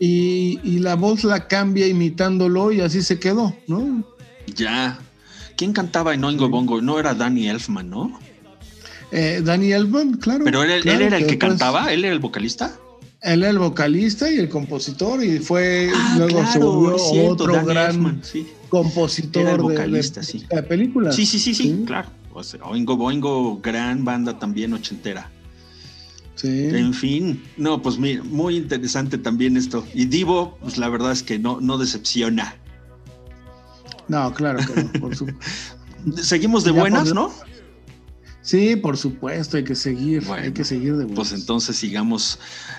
[0.00, 4.02] y, y la voz la cambia imitándolo y así se quedó, ¿no?
[4.56, 4.98] Ya.
[5.56, 6.80] ¿Quién cantaba en Oingo Bongo?
[6.80, 8.18] No era Danny Elfman, ¿no?
[9.10, 10.44] Eh, Danny Elfman, claro.
[10.44, 12.72] Pero él, él claro, era el que después- cantaba, él era el vocalista.
[13.20, 17.32] Él era el vocalista y el compositor y fue Ah, luego se claro, volvió cierto,
[17.44, 18.46] otro gran sí.
[18.68, 20.46] compositor Era el de- vocalista, de, sí.
[20.48, 21.16] de películas.
[21.16, 22.08] Sí, sí, sí, sí, claro.
[22.32, 25.28] O sea, Oingo Boingo, gran banda también ochentera.
[26.36, 26.46] Sí.
[26.70, 29.84] En fin, no, pues mira, muy interesante también esto.
[29.92, 32.54] Y Divo, pues la verdad es que no, no decepciona.
[34.06, 35.42] No, claro que no, por supuesto.
[36.22, 37.32] Seguimos de buenas, ¿no?
[38.48, 41.32] Sí, por supuesto, hay que seguir, Bueno, hay que seguir de Pues buenas.
[41.32, 42.38] entonces sigamos.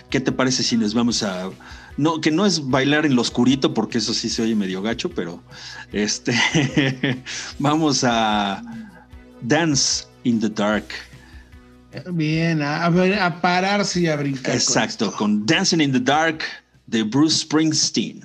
[0.09, 1.51] ¿Qué te parece si nos vamos a.
[1.95, 5.11] No, que no es bailar en lo oscurito, porque eso sí se oye medio gacho,
[5.11, 5.43] pero
[5.91, 6.33] este.
[7.59, 8.63] vamos a
[9.43, 10.85] Dance in the Dark.
[12.13, 14.55] Bien, a, a ver, a pararse y a brincar.
[14.55, 16.41] Exacto, con Dancing in the Dark
[16.87, 18.23] de Bruce Springsteen.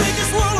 [0.00, 0.59] Shake this world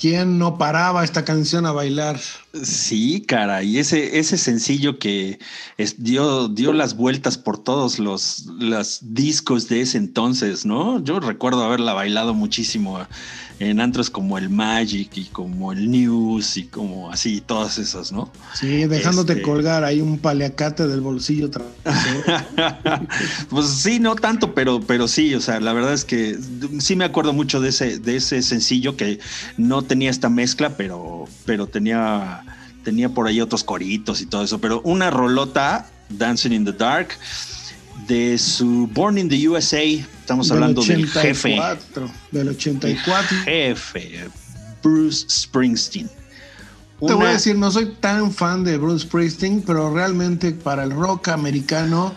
[0.00, 2.18] quién no paraba esta canción a bailar?
[2.62, 5.38] Sí, cara, y ese, ese sencillo que
[5.76, 11.02] es- dio, dio las vueltas por todos los, los discos de ese entonces, ¿no?
[11.04, 12.98] Yo recuerdo haberla bailado muchísimo
[13.60, 18.32] en antros como el Magic y como el News y como así, todas esas, ¿no?
[18.54, 21.50] Sí, dejándote Este- colgar ahí un paliacate del bolsillo
[23.50, 26.38] pues sí, no tanto, pero, pero sí, o sea, la verdad es que
[26.78, 29.20] sí me acuerdo mucho de ese, de ese sencillo que
[29.58, 32.42] no tenía esta mezcla, pero, pero tenía,
[32.82, 34.58] tenía por ahí otros coritos y todo eso.
[34.58, 37.08] Pero una rolota, Dancing in the Dark,
[38.08, 39.82] de su Born in the USA,
[40.30, 41.58] estamos hablando del jefe.
[41.58, 43.36] 84, Del 84.
[43.44, 44.28] Jefe,
[44.80, 46.08] Bruce Springsteen.
[47.04, 50.92] Te voy a decir, no soy tan fan de Bruce Springsteen, pero realmente para el
[50.92, 52.14] rock americano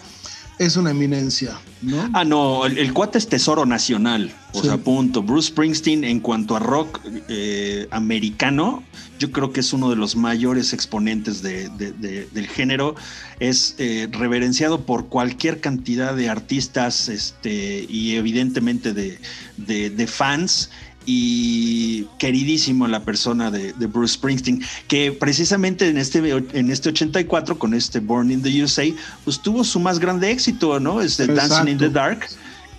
[0.60, 2.10] es una eminencia, ¿no?
[2.14, 4.34] Ah, no, el, el cuate es tesoro nacional.
[4.54, 4.68] O Sí.
[4.68, 5.22] sea, punto.
[5.24, 7.00] Bruce Springsteen, en cuanto a rock
[7.30, 8.84] eh, americano,
[9.20, 12.96] yo creo que es uno de los mayores exponentes de- de- de- del género.
[13.40, 19.20] Es eh, reverenciado por cualquier cantidad de artistas este, y evidentemente de,
[19.58, 20.70] de- de fans.
[21.06, 27.60] Y queridísimo la persona de, de Bruce Springsteen, que precisamente en este, en este 84,
[27.60, 28.84] con este Born in the USA,
[29.24, 31.02] pues tuvo su más grande éxito, ¿no?
[31.02, 31.90] Este Dancing in the.
[31.90, 32.28] Dark.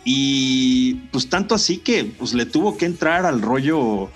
[0.04, 4.10] Y pues tanto así que pues le tuvo que entrar al rollo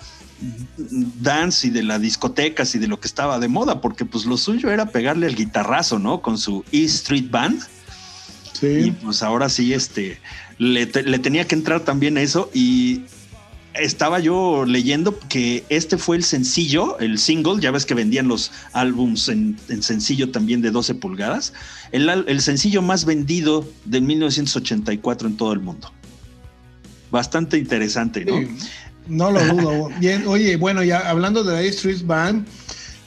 [1.21, 4.37] dance y de las discotecas y de lo que estaba de moda, porque pues lo
[4.37, 6.21] suyo era pegarle el guitarrazo, ¿no?
[6.21, 7.61] Con su E Street Band.
[8.61, 8.93] Y Sí.
[9.03, 10.19] pues ahora sí, este,
[10.57, 13.01] le, te- le tenía que entrar también a eso y
[13.79, 18.51] estaba yo leyendo que este fue el sencillo, el single, ya ves que vendían los
[18.73, 21.53] álbums en, en sencillo también de 12 pulgadas,
[21.91, 25.91] el, sencillo más vendido de 1984 en todo el mundo.
[27.11, 28.37] Bastante interesante, ¿no?
[28.37, 28.47] Sí,
[29.07, 29.89] no lo dudo.
[29.99, 32.45] Bien, oye, bueno, ya hablando de la Street Band,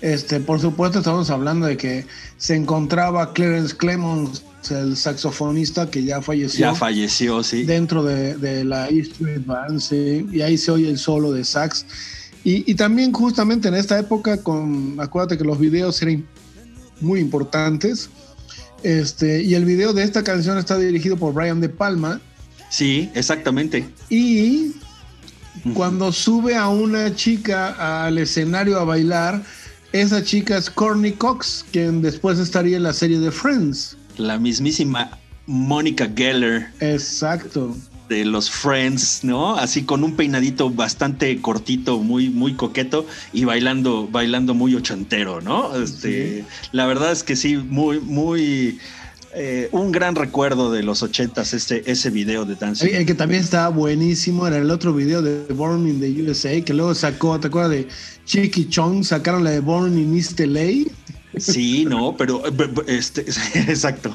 [0.00, 5.90] este, por supuesto estamos hablando de que se encontraba Clarence Clemons o sea, el saxofonista
[5.90, 6.60] que ya falleció.
[6.60, 7.64] Ya falleció, sí.
[7.64, 11.44] dentro de, de la E Street Band, sí, y ahí se oye el solo de
[11.44, 11.84] sax.
[12.44, 16.24] Y, y también justamente en esta época, con, acuérdate que los videos eran
[17.00, 18.08] muy importantes,
[18.84, 22.20] este, y el video de esta canción está dirigido por Brian De Palma,
[22.68, 23.86] Sí, exactamente.
[24.08, 24.72] y
[25.74, 29.42] cuando sube a una chica al escenario a bailar,
[29.92, 33.96] esa chica es Courtney Cox, quien después estaría en la serie de Friends.
[34.16, 37.76] La mismísima Mónica Geller Exacto.
[38.08, 39.56] de los Friends, ¿no?
[39.56, 45.74] Así con un peinadito bastante cortito, muy, muy coqueto y bailando, bailando muy ochentero, ¿no?
[45.80, 48.78] Este, La verdad es que sí, muy, muy.
[49.34, 52.88] eh, un gran recuerdo de los ochentas, este, ese video de Dancing.
[52.94, 56.74] El que también estaba buenísimo era el otro video de Born in the USA, que
[56.74, 57.88] luego sacó, ¿te acuerdas de
[58.26, 59.02] Chiqui Chong?
[59.04, 60.84] Sacaron la de Born in East LA.
[61.38, 62.52] Sí, no, pero eh,
[62.88, 63.22] este,
[63.54, 64.14] exacto.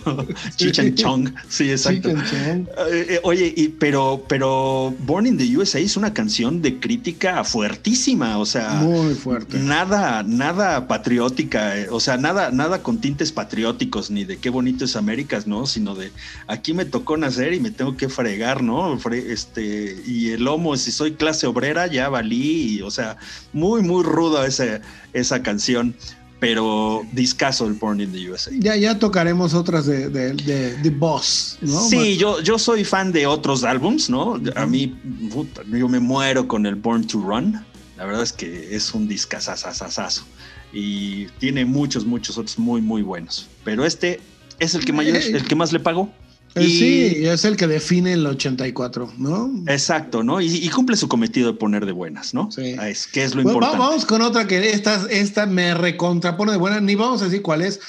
[0.55, 2.09] Chichan Chong, sí, exacto.
[2.09, 2.67] Chong.
[2.91, 7.43] Eh, eh, oye, y, pero, pero Born in the USA es una canción de crítica
[7.43, 9.57] fuertísima, o sea, Muy fuerte.
[9.59, 14.95] nada, nada patriótica, o sea, nada, nada con tintes patrióticos ni de qué bonito es
[14.95, 15.65] Américas, ¿no?
[15.65, 16.11] Sino de
[16.47, 18.97] aquí me tocó nacer y me tengo que fregar, ¿no?
[18.99, 23.17] Fre- este, y el lomo, si soy clase obrera, ya valí, y, o sea,
[23.53, 24.81] muy, muy rudo ese,
[25.13, 25.95] esa canción.
[26.39, 28.51] Pero discaso el Born in the USA.
[28.59, 31.79] Ya, ya tocaremos otras de, de, de, de Boss, ¿no?
[31.89, 34.39] Sí, yo, yo soy fan de otros álbums, ¿no?
[34.55, 34.87] A mí,
[35.33, 37.65] puta, yo me muero con el Born to Run.
[37.97, 40.25] La verdad es que es un discazazazazazo.
[40.71, 43.47] Y tiene muchos, muchos otros muy, muy buenos.
[43.63, 44.19] Pero este
[44.59, 46.11] es el que, mayor, el que más le pagó.
[46.55, 49.51] Eh, Y- Sí, es el que define el 84, ¿no?
[49.67, 50.41] Exacto, ¿no?
[50.41, 52.49] Y, y cumple su cometido de poner de buenas, ¿no?
[52.51, 52.75] Sí.
[52.79, 53.77] Ah, Es, que es lo importante.
[53.77, 57.61] vamos con otra que esta, esta me recontrapone de buena, ni vamos a decir cuál
[57.61, 57.79] es.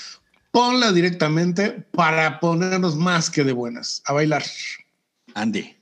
[0.50, 4.42] Ponla directamente para ponernos más que de buenas, a bailar.
[5.34, 5.74] Andy.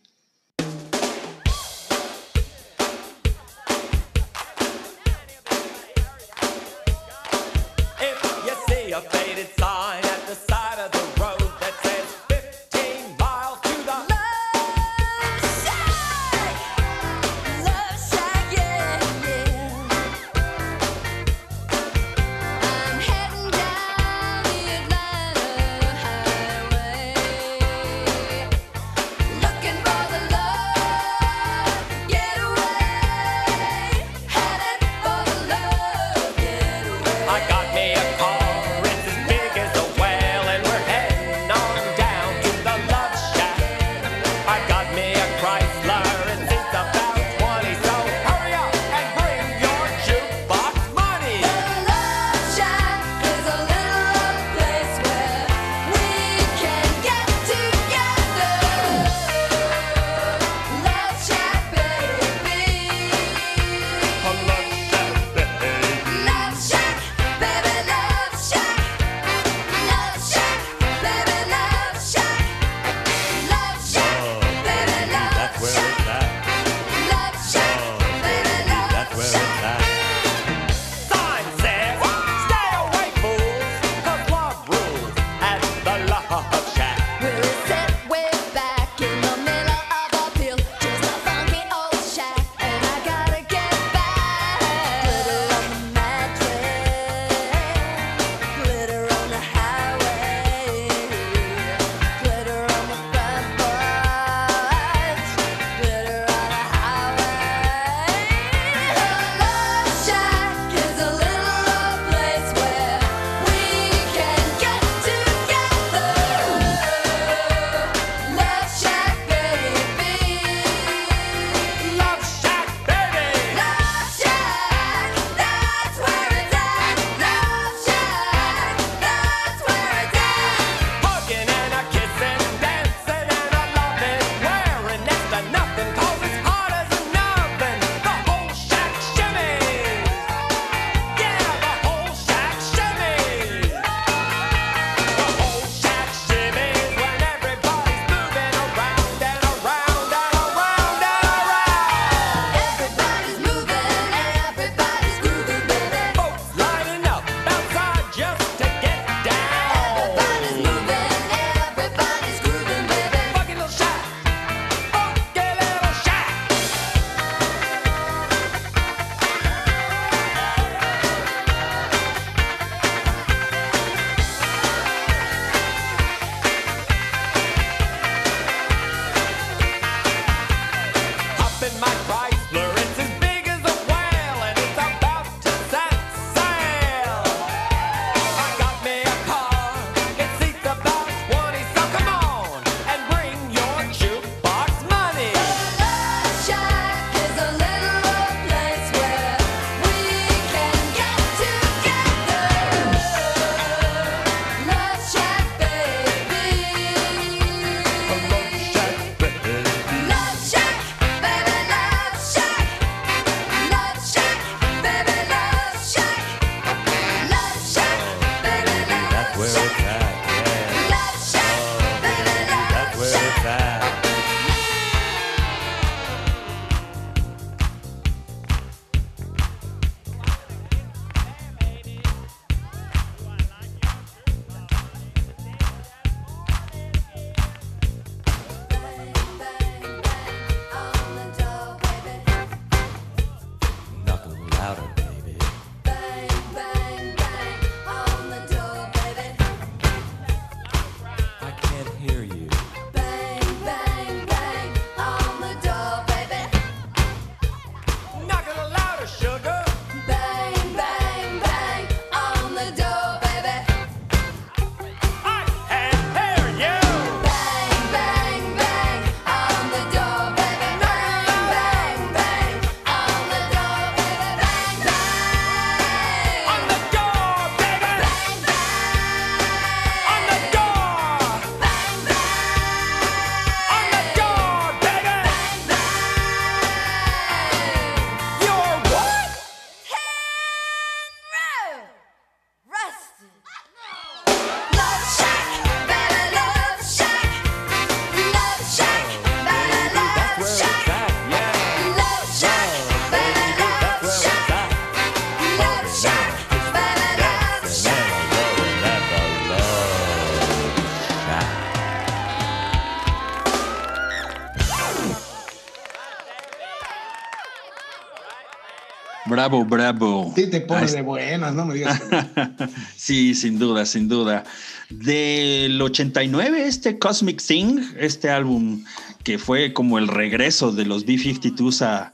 [319.48, 320.32] Bravo, bravo.
[320.34, 322.00] Sí, te pones de buenas, no me digas.
[322.00, 322.68] que no.
[322.96, 324.42] sí, sin duda, sin duda.
[324.90, 328.84] Del 89, este Cosmic Thing, este álbum
[329.22, 332.12] que fue como el regreso de los B-52s a-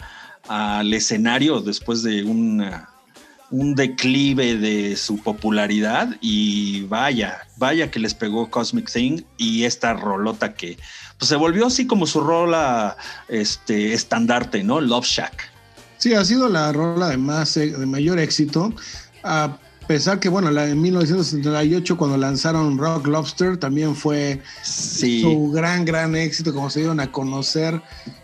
[0.49, 2.91] al escenario después de una-
[3.51, 9.93] un declive de su popularidad y vaya, vaya que les pegó Cosmic Thing y esta
[9.95, 10.77] rolota que
[11.19, 12.97] pues, se volvió así como su rola
[13.29, 14.81] este, estandarte, ¿no?
[14.81, 15.52] Love Shack.
[16.03, 18.75] Sí, ha sido la rola de, más, eh, de mayor éxito.
[19.23, 19.57] A
[19.87, 25.21] pesar que, bueno, la de 1978, cuando lanzaron Rock Lobster, también fue Sí.
[25.21, 27.81] su gran, gran éxito, como se dieron a conocer,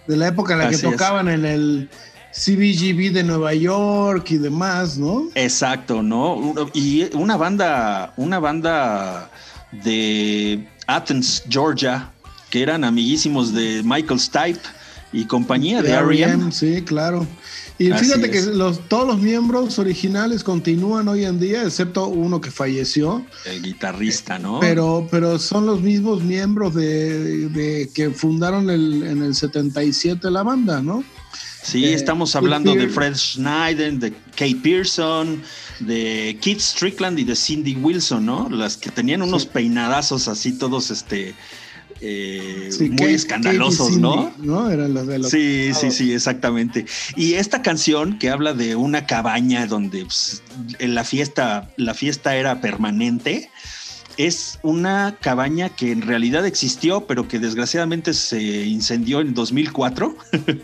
[0.09, 0.83] de la época en la que es.
[0.83, 1.89] tocaban en el
[2.33, 5.29] CBGB de Nueva York y demás, ¿no?
[5.37, 6.55] Exacto, ¿no?
[6.75, 9.31] Y una banda, una banda
[9.71, 12.11] de Athens, Georgia,
[12.51, 14.63] que eran amiguísimos de Michael Stipe
[15.13, 16.51] y compañía de R.E.M.
[16.51, 17.25] sí, claro.
[17.81, 22.41] Y Así fíjate que los, todos los miembros originales continúan hoy en día, excepto uno
[22.41, 24.59] que falleció, el guitarrista, ¿no?
[24.59, 30.43] pero, pero son los mismos miembros de, de que fundaron el, en el 77 la
[30.43, 31.05] banda, ¿no?
[31.63, 32.89] sí, eh, estamos hablando de.
[32.89, 35.41] Fred Schneider, de Kate Pearson,
[35.81, 38.49] de Keith Strickland y de Cindy Wilson, ¿no?
[38.51, 39.51] Las que tenían unos Sí.
[39.53, 41.35] peinadazos así todos, este,
[42.01, 44.31] eh, Sí, muy escandalosos, ¿no?
[44.33, 44.71] Cindy, ¿no?
[44.71, 46.87] Eran los de los Sí, sí, sí, exactamente.
[47.17, 50.43] Y esta canción que habla de una cabaña donde pues,
[50.79, 53.51] en la fiesta, la fiesta era permanente,
[54.19, 60.17] es una cabaña que en realidad existió, pero que desgraciadamente se incendió en 2004.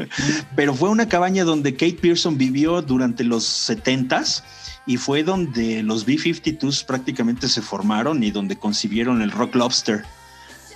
[0.56, 4.42] pero fue una cabaña donde Kate Pearson vivió durante los 70s
[4.86, 10.04] y fue donde los B-52s prácticamente se formaron y donde concibieron el Rock Lobster.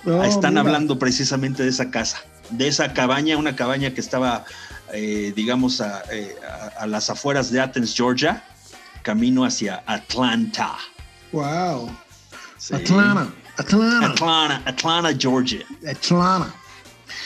[0.05, 0.61] Oh, Están mira.
[0.61, 2.17] hablando precisamente de esa casa,
[2.51, 4.45] de esa cabaña, una cabaña que estaba,
[4.93, 8.43] eh, digamos, a, eh, a- a las afueras de Athens, Georgia,
[9.03, 10.77] camino hacia Atlanta.
[11.31, 11.89] Wow.
[12.57, 12.73] Sí.
[12.75, 13.27] Atlanta,
[13.57, 15.65] Atlanta, Atlanta, Atlanta, Georgia.
[15.87, 16.53] Atlanta.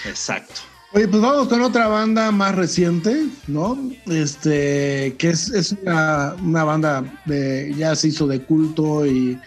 [0.05, 0.61] Exacto.
[0.93, 3.77] Oye, pues vamos con otra banda más reciente, ¿no?
[4.05, 9.39] Este, que es, es una, una banda de, ya se hizo de culto y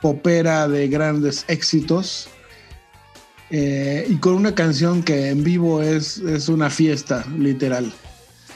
[0.00, 2.28] popera de grandes éxitos.
[3.50, 7.92] Eh, y con una canción que en vivo es, es una fiesta, literal.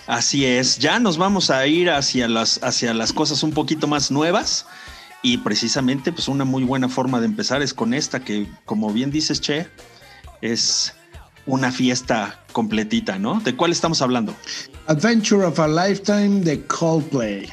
[0.06, 0.78] Así es.
[0.78, 4.66] Ya nos vamos a ir hacia las, hacia las cosas un poquito más nuevas.
[5.22, 9.10] Y precisamente, pues una muy buena forma de empezar es con esta, que como bien
[9.10, 9.68] dices, Che,
[10.40, 10.94] es
[11.46, 13.40] una fiesta completita, ¿no?
[13.40, 14.34] ¿De cuál estamos hablando?
[14.86, 17.52] Adventure of a Lifetime de Coldplay.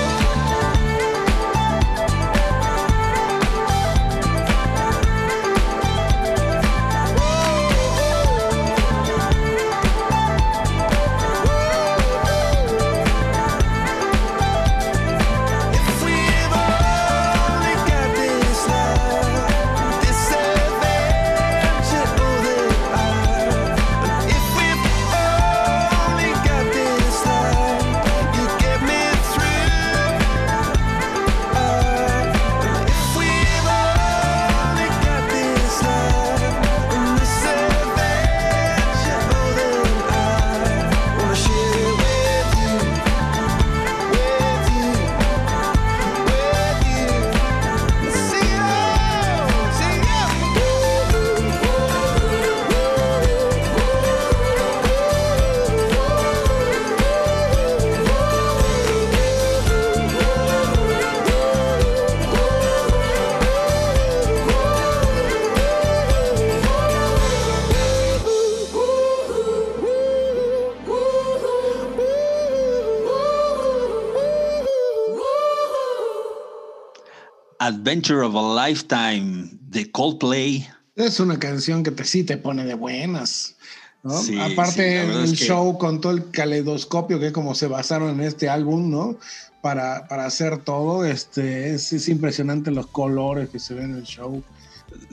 [77.85, 80.67] Adventure of a Lifetime de Coldplay.
[80.95, 83.55] Es una canción que te, sí te pone de buenas.
[84.03, 84.19] ¿no?
[84.21, 87.65] Sí, sí, Aparte, verdad el es que- show con todo el caleidoscopio que como se
[87.65, 89.17] basaron en este álbum, ¿no?
[89.63, 94.03] Para, para hacer todo, este, es, es impresionante los colores que se ven en el
[94.03, 94.43] show.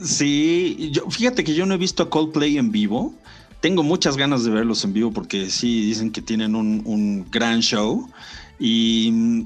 [0.03, 3.15] Sí, yo, fíjate que yo no he visto a Coldplay en vivo.
[3.61, 7.61] Tengo muchas ganas de verlos en vivo porque sí dicen que tienen un, un gran
[7.61, 8.07] show.
[8.59, 9.45] Y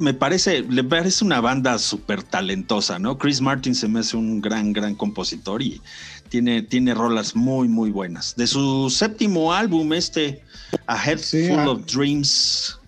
[0.00, 3.18] me parece, le parece una banda súper talentosa, ¿no?
[3.18, 5.80] Chris Martin se me hace un gran, gran compositor y
[6.28, 8.34] tiene, tiene rolas muy, muy buenas.
[8.36, 10.42] De su séptimo álbum, este,
[10.86, 11.70] A Head Sí, Full ah.
[11.70, 12.78] of Dreams.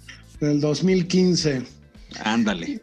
[0.40, 1.62] Del 2015.
[2.24, 2.80] Ándale,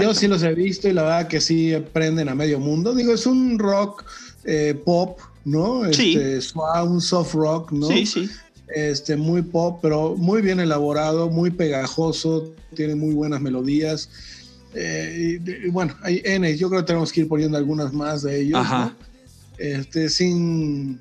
[0.00, 2.94] Yo sí los he visto y la verdad que sí prenden a medio mundo.
[2.94, 4.04] Digo, es un rock
[4.44, 5.82] eh, pop, ¿no?
[5.92, 6.14] Sí.
[6.16, 7.88] Este, suave, un soft rock, ¿no?
[7.88, 8.30] Sí, sí.
[8.74, 14.08] Este, muy pop, pero muy bien elaborado, muy pegajoso, tiene muy buenas melodías.
[14.74, 18.22] Eh, y, y bueno, hay N, yo creo que tenemos que ir poniendo algunas más
[18.22, 18.86] de ellos, Ajá.
[18.86, 19.10] ¿no?
[19.60, 20.98] este, sin,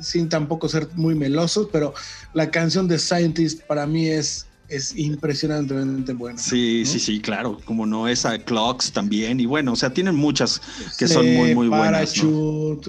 [0.00, 1.94] sin tampoco ser muy melosos, pero
[2.32, 6.38] la canción de Scientist para mí es, es impresionantemente buena.
[6.38, 6.90] Sí, ¿no?
[6.90, 7.58] sí, sí, claro.
[7.64, 9.40] Como no, esa Clocks también.
[9.40, 10.60] Y bueno, o sea, tienen muchas
[10.98, 12.14] que son muy, muy buenas.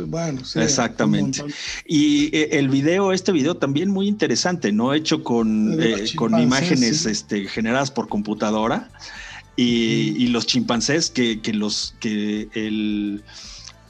[0.07, 1.43] bueno, sí, Exactamente.
[1.85, 4.93] Y eh, el video, este video también muy interesante, ¿no?
[4.93, 7.09] Hecho con, eh, con imágenes sí.
[7.09, 8.89] este, generadas por computadora.
[9.57, 13.21] Y, y los chimpancés que, que los que el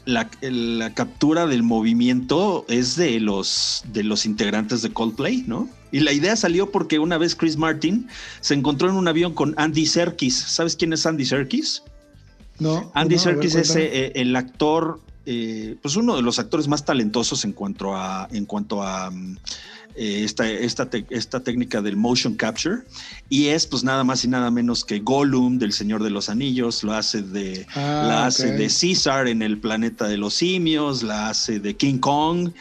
[0.06, 5.70] la, la captura del movimiento es de los de los integrantes de Coldplay, ¿no?
[5.92, 8.08] Y la idea salió porque una vez Chris Martin
[8.40, 10.36] se encontró en un avión con Andy Serkis.
[10.36, 11.84] ¿Sabes quién es Andy Serkis?
[12.60, 16.40] No, Andy no, a ver, Serkis es eh, el actor, eh, pues uno de los
[16.40, 19.38] actores más talentosos en cuanto a, en cuanto a mm,
[19.96, 22.84] eh, esta, esta, esta técnica del motion capture.
[23.30, 26.84] Y es pues nada más y nada menos que Gollum del Señor de los Anillos,
[26.84, 31.30] lo hace de, Ah, la hace de Caesar en el planeta de los simios, la
[31.30, 32.52] hace de King Kong.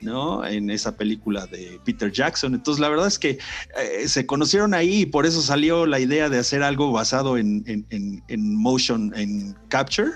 [0.00, 0.44] ¿No?
[0.46, 2.54] En esa película de Peter Jackson.
[2.54, 3.38] Entonces, la verdad es que
[3.78, 7.62] eh, se conocieron ahí y por eso salió la idea de hacer algo basado en,
[7.66, 10.12] en- en- en motion, en capture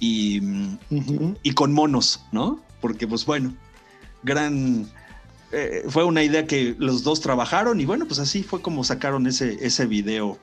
[0.00, 0.40] y,
[1.42, 2.60] y con monos, ¿no?
[2.80, 3.54] Porque, pues bueno,
[4.22, 4.86] gran.
[5.52, 9.26] eh, fue una idea que los dos trabajaron y bueno, pues así fue como sacaron
[9.26, 10.38] ese, ese video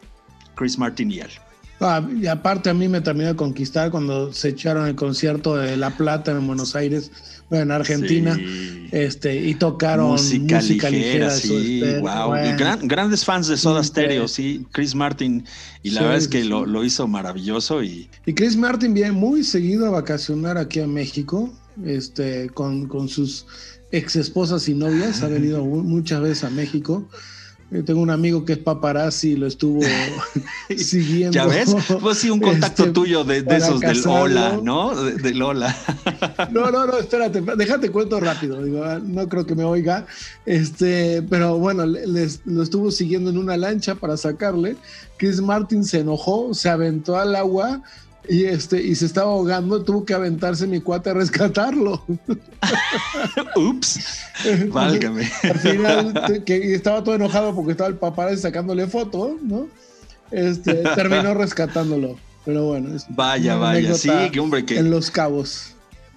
[0.56, 1.30] Chris Martin y él.
[1.82, 5.76] Ah, y aparte a mí me terminó de conquistar cuando se echaron el concierto de
[5.76, 7.12] La Plata en Buenos Aires,
[7.50, 8.88] bueno, en Argentina, Sí.
[8.94, 12.28] este, y tocaron música, ligera, de Soda sí, wow.
[12.30, 12.58] bueno.
[12.58, 13.84] Gran- grandes fans de Soda.
[13.84, 15.44] Stereo, sí, Chris Martin,
[15.84, 19.12] y la Sí, verdad es que lo, lo hizo maravilloso y Y Chris Martin viene
[19.12, 21.54] muy seguido a vacacionar aquí a México,
[21.86, 23.46] este, con, con sus
[23.92, 27.08] ex esposas y novias, ha venido mu- muchas veces a México.
[27.72, 29.82] Eh, Tengo un amigo que es paparazzi y lo estuvo
[30.78, 31.32] siguiendo.
[31.34, 34.22] ya ves, pues sí, un contacto Este, tuyo de, de esos del casarlo.
[34.22, 34.96] Hola, ¿no?
[34.96, 35.76] De, del Hola.
[36.52, 38.64] No, no, no, espérate, déjate cuento rápido.
[38.64, 40.06] Digo, ah, no creo que me oiga.
[40.46, 44.76] Este, pero bueno, le- les- lo estuvo siguiendo en una lancha para sacarle.
[45.18, 47.82] Chris Martin se enojó, se aventó al agua
[48.30, 49.84] y este, y se estaba ahogando.
[49.84, 52.04] Tuvo que aventarse mi cuate a rescatarlo.
[53.56, 54.20] Ups,
[54.70, 55.30] válgame.
[55.44, 59.68] Al final, que estaba todo enojado porque estaba el paparazzi sacándole foto, ¿no?
[60.32, 62.18] este, terminó rescatándolo.
[62.46, 65.74] Pero bueno, es Vaya, vaya, sí, que hombre, que En Los Cabos.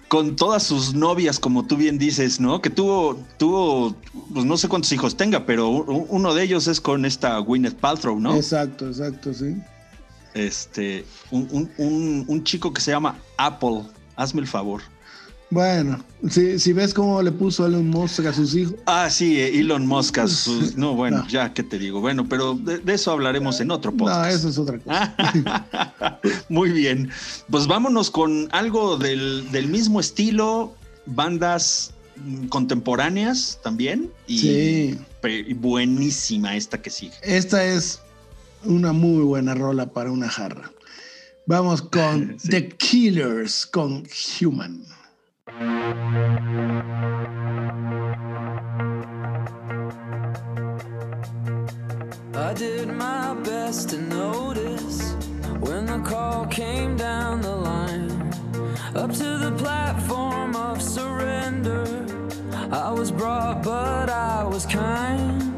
[0.09, 2.61] con todas sus novias, como tú bien dices, ¿no?
[2.61, 3.97] Que tuvo, tuvo,
[4.35, 8.21] pues no sé cuántos hijos tenga, pero uno de ellos es con esta Gwyneth Paltrow,
[8.21, 8.35] ¿no?
[8.37, 9.57] Exacto, exacto, sí.
[10.35, 13.83] Este, un, un- un- un chico que se llama Apple.
[14.17, 14.83] Hazme el favor.
[15.51, 19.59] Bueno, si, si ves cómo le puso Elon Musk a sus hijos, Ah, sí, eh,
[19.59, 20.19] Elon Musk.
[20.19, 21.29] a sus- no, bueno, No.
[21.29, 22.01] ya que te digo.
[22.03, 24.21] Bueno, pero de, de eso hablaremos en otro podcast.
[24.21, 25.17] no, eso es otra cosa.
[26.51, 27.09] Muy bien.
[27.51, 30.75] Pues vámonos con algo del, del mismo estilo,
[31.07, 31.95] bandas
[32.51, 34.11] contemporáneas también.
[34.27, 34.99] Y, Sí.
[35.23, 37.15] pe- y buenísima esta que sigue.
[37.23, 38.01] Esta es
[38.65, 40.71] una muy buena rola para una jarra.
[41.47, 42.49] Vamos con Sí.
[42.51, 44.05] The Killers, con
[44.41, 44.85] Human.
[52.35, 55.15] I did my best to notice
[55.61, 58.11] when the call came down the line.
[58.95, 62.07] Up to the platform of surrender.
[62.71, 65.58] I was brought, but I was kind.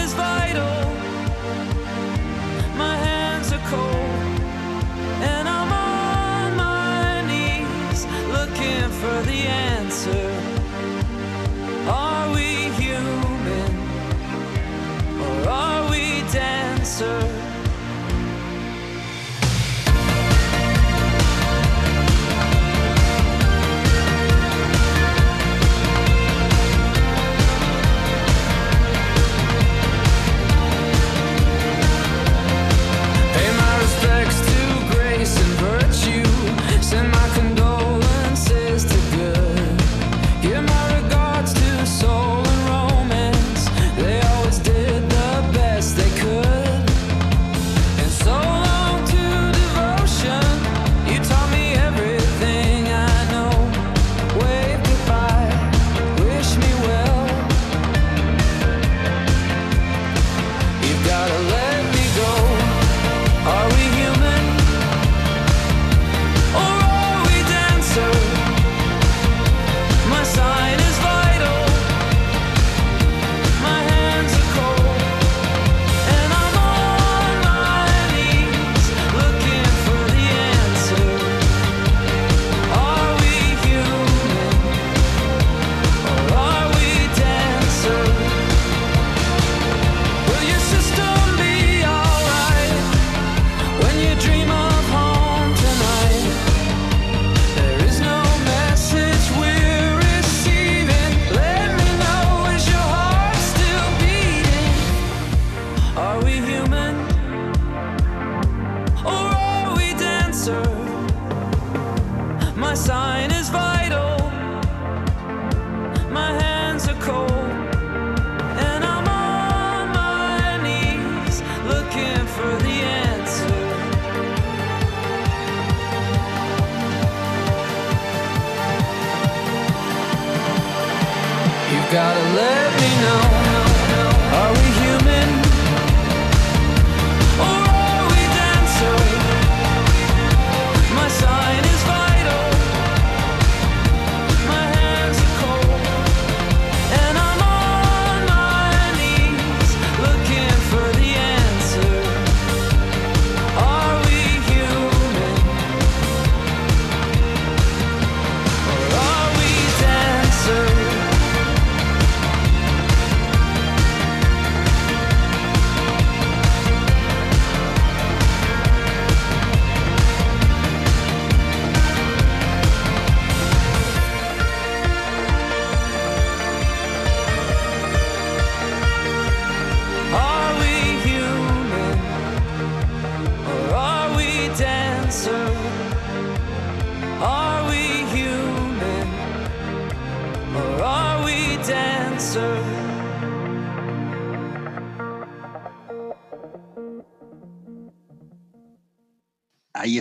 [17.01, 17.30] answer.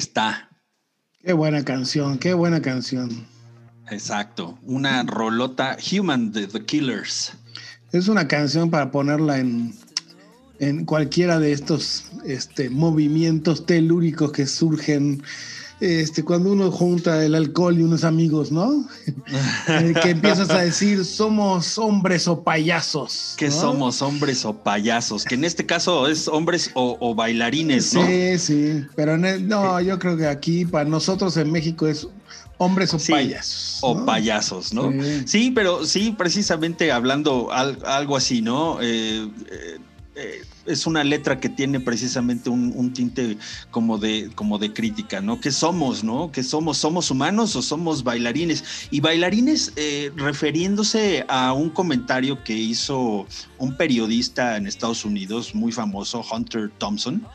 [0.01, 0.49] Está.
[1.23, 3.27] Qué buena canción, qué buena canción.
[3.91, 4.59] Exacto.
[4.63, 7.33] Una rolota Human de The Killers.
[7.93, 9.75] Es una canción para ponerla en,
[10.59, 15.23] en cualquiera de estos este, movimientos telúricos que surgen
[15.81, 18.87] este, cuando uno junta el alcohol y unos amigos, ¿no?
[19.69, 23.35] El que empiezas a decir, somos hombres o payasos.
[23.37, 23.53] Que ¿no?
[23.53, 28.07] somos hombres o payasos, que en este caso es hombres o, o bailarines, ¿no?
[28.07, 32.07] Sí, sí, pero en el- no, yo creo que aquí para nosotros en México es
[32.59, 33.79] hombres o Sí, payasos.
[33.83, 34.93] O payasos, ¿no?
[34.93, 35.23] Sí.
[35.27, 35.51] Sí.
[35.51, 38.79] pero sí, precisamente hablando al- algo así, ¿no?
[38.83, 39.79] Eh, eh,
[40.17, 43.37] eh, es una letra que tiene precisamente un, un tinte
[43.71, 45.41] como de, como de crítica, ¿no?
[45.41, 46.31] ¿Qué somos, no?
[46.33, 46.79] ¿Qué somos?
[46.79, 48.65] ¿Somos humanos o somos bailarines?
[48.91, 53.27] Y bailarines eh, refiriéndose a un comentario que hizo
[53.59, 57.27] un periodista en Estados Unidos muy famoso, Hunter Thompson,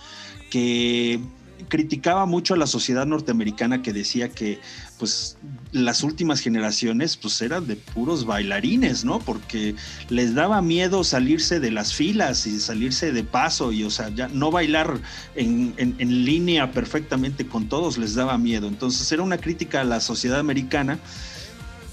[0.49, 1.19] que
[1.67, 4.59] criticaba mucho a la sociedad norteamericana que decía que
[4.97, 5.37] pues
[5.71, 9.19] las últimas generaciones pues eran de puros bailarines, ¿no?
[9.19, 9.75] Porque
[10.09, 14.27] les daba miedo salirse de las filas y salirse de paso y o sea, ya
[14.29, 14.99] no bailar
[15.35, 18.67] en, en- en línea perfectamente con todos les daba miedo.
[18.67, 20.99] Entonces era una crítica a la sociedad americana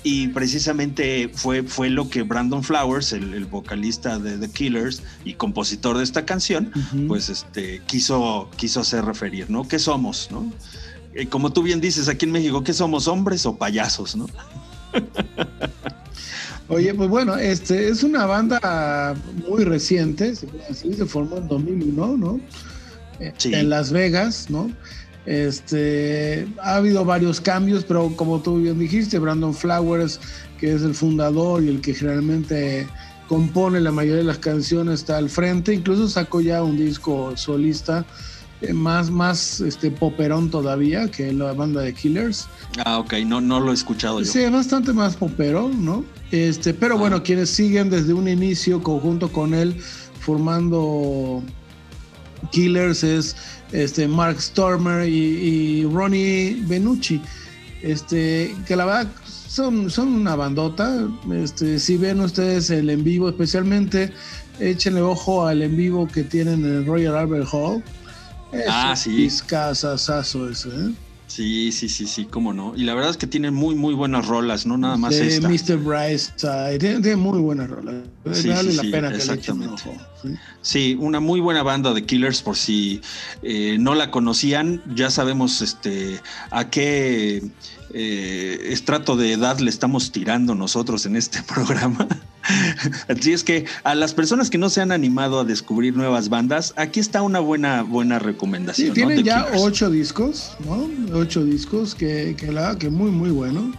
[0.04, 5.34] y precisamente fue, fue lo que Brandon Flowers, el, el vocalista de The Killers y
[5.34, 6.72] compositor de esta canción,
[7.06, 9.66] pues este, quiso, quiso hacer referir, ¿no?
[9.68, 10.52] ¿Qué somos, no?
[11.14, 14.26] Eh, como tú bien dices aquí en México, ¿qué somos, hombres o payasos, no?
[16.68, 19.14] Oye, pues bueno, este es una banda
[19.48, 22.40] muy reciente, se formó en 2001, ¿no?
[23.20, 23.52] Eh, Sí.
[23.54, 24.70] En Las Vegas, ¿no?
[25.26, 30.18] Este, ha habido varios cambios, pero como tú bien dijiste, Brandon Flowers,
[30.58, 32.88] que es el fundador y el que generalmente
[33.28, 35.74] compone la mayoría de las canciones, está al frente.
[35.74, 38.04] Incluso sacó ya un disco solista
[38.72, 42.48] más, más este, poperón todavía que la banda de Killers.
[42.84, 44.26] Ah, ok, no, no lo he escuchado yo.
[44.26, 46.04] Sí, bastante más popero, ¿no?
[46.30, 49.76] Este, pero bueno, quienes siguen desde un inicio conjunto con él
[50.20, 51.42] formando
[52.50, 53.36] Killers es
[53.72, 57.20] este Mark Stormer y, y Ronnie Benucci.
[57.82, 61.08] Este, que la verdad son, son una bandota.
[61.32, 64.12] Este, si ven ustedes el en vivo, especialmente
[64.60, 67.82] échenle ojo al en vivo que tienen en el Royal Albert Hall.
[68.68, 69.10] Ah, sí.
[69.16, 70.92] discazazazo ese, ¿eh?
[71.34, 72.74] Sí, sí, sí, sí, cómo no.
[72.76, 75.48] Y la verdad es que tiene muy, muy buenas rolas, no nada más de esta.
[75.48, 75.78] Mr.
[75.78, 76.78] Brightside.
[76.78, 77.94] Tiene, tiene muy buenas rolas.
[78.34, 79.82] Sí, vale sí, la sí, pena que le echen un exactamente.
[79.86, 79.96] ojo.
[80.22, 80.28] ¿sí?
[80.60, 83.00] Sí, una muy buena banda de Killers, por si
[83.42, 86.20] eh, no la conocían, ya sabemos este,
[86.50, 87.42] a qué
[87.94, 92.06] eh, estrato de edad le estamos tirando nosotros en este programa.
[93.08, 96.72] Así es que a las personas que no se han animado a descubrir nuevas bandas,
[96.76, 98.86] aquí está una buena, buena recomendación.
[98.86, 98.94] Sí, ¿no?
[98.94, 99.62] tienen de ya Killers.
[99.62, 100.88] ocho discos, ¿no?
[101.16, 103.72] Ocho discos que, que la que muy, muy bueno.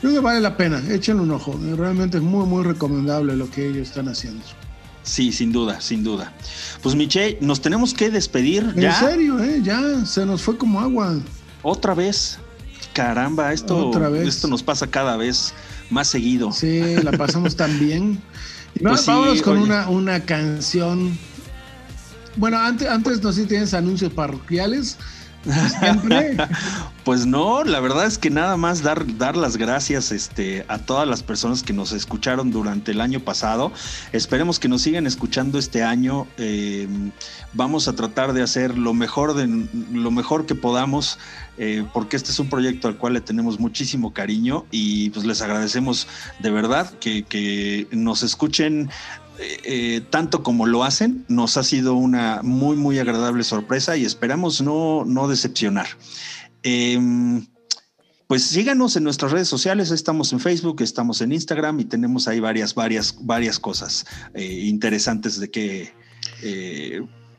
[0.00, 1.58] Creo que vale la pena, échenle un ojo.
[1.76, 4.42] Realmente es muy, muy recomendable lo que ellos están haciendo.
[5.02, 6.32] Sí, sin duda, sin duda.
[6.82, 9.60] Pues Miche, nos tenemos que despedir En ya serio, ¿eh?
[9.62, 11.18] Ya se nos fue como agua.
[11.62, 12.38] otra vez.
[12.94, 14.26] Caramba, esto, Otra vez.
[14.26, 15.52] esto nos pasa cada vez
[15.90, 16.52] más seguido.
[16.52, 18.20] Sí, la pasamos tan bien.
[18.80, 21.18] Pues sí, vámonos con una, una canción.
[22.36, 24.96] Bueno, antes, antes no sé si tienes anuncios parroquiales.
[27.04, 31.08] Pues no, la verdad es que nada más dar, dar las gracias este, a todas
[31.08, 33.72] las personas que nos escucharon durante el año pasado.
[34.12, 36.26] Esperemos que nos sigan escuchando este año.
[36.36, 36.86] Eh,
[37.54, 41.18] vamos a tratar de hacer lo mejor, de, lo mejor que podamos,
[41.56, 45.40] eh, porque este es un proyecto al cual le tenemos muchísimo cariño y pues les
[45.40, 46.06] agradecemos
[46.38, 48.90] de verdad que nos escuchen
[49.40, 54.04] eh, eh, tanto como lo hacen, nos ha sido una muy, muy agradable sorpresa y
[54.04, 55.86] esperamos no, no decepcionar.
[56.62, 57.46] Em,
[58.26, 62.38] pues síganos en nuestras redes sociales, estamos en Facebook, estamos en Instagram y tenemos ahí
[62.38, 64.04] varias, varias, varias cosas
[64.34, 65.92] eh, interesantes de que,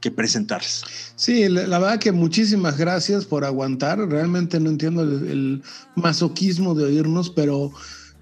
[0.01, 0.83] que presentarles.
[1.15, 3.99] Sí, la, verdad que muchísimas gracias por aguantar.
[3.99, 5.61] Realmente no entiendo el
[5.95, 7.71] masoquismo de oírnos, pero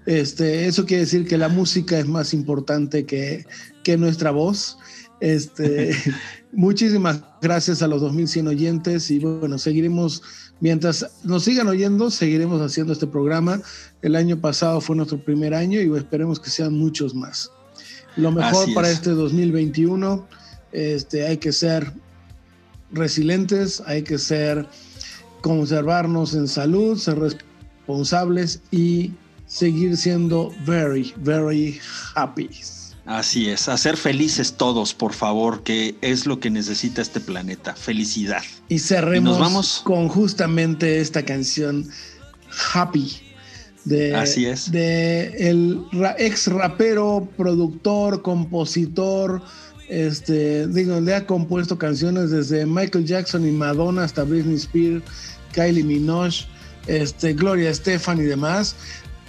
[0.06, 3.46] este, eso quiere decir que la música es más importante que,
[3.82, 4.78] que nuestra voz.
[5.20, 5.94] Este,
[6.52, 10.22] muchísimas gracias a los 2100 oyentes y bueno, seguiremos,
[10.60, 13.60] mientras nos sigan oyendo, seguiremos haciendo este programa.
[14.02, 17.50] El año pasado fue nuestro primer año y esperemos que sean muchos más.
[18.16, 18.96] Lo mejor para es.
[18.96, 20.26] este 2021,
[20.72, 21.92] este, hay que ser
[22.90, 24.66] resilientes, hay que ser
[25.42, 29.12] conservarnos en salud, ser responsables y
[29.50, 31.80] seguir siendo very, very
[32.14, 32.48] happy.
[33.04, 38.42] Así es, hacer felices todos, por favor, que es lo que necesita este planeta, felicidad.
[38.68, 39.80] Y cerremos Y nos vamos.
[39.84, 41.88] con justamente esta canción
[42.72, 43.10] Happy
[43.84, 44.70] de, Así es.
[44.70, 49.42] de el ra- ex rapero, productor, compositor,
[49.88, 55.02] este, digo, le ha compuesto canciones desde Michael Jackson y Madonna hasta Britney Spears,
[55.52, 56.46] Kylie Minogue,
[56.86, 58.76] este, Gloria Estefan y demás.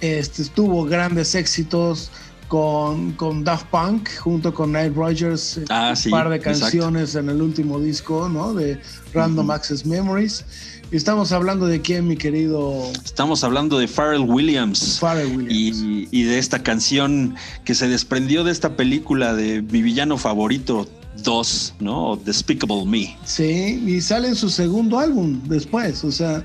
[0.02, 2.10] Este, tuvo grandes éxitos
[2.48, 6.60] con, con Daft Punk junto con Nile Rodgers, eh, Ah, un sí, par de exacto.
[6.60, 8.52] canciones en el último disco, ¿no?
[8.52, 8.78] De
[9.14, 10.44] Random Access Memories.
[10.90, 14.98] Y estamos hablando de quién, mi querido Estamos hablando de Pharrell Williams.
[15.00, 15.78] Pharrell Williams.
[15.78, 17.34] Y, y de esta canción
[17.64, 20.86] que se desprendió de esta película de mi villano favorito
[21.24, 22.16] 2, ¿no?
[22.22, 23.16] Despicable Me.
[23.24, 26.44] Sí, y sale en su segundo álbum después, o sea,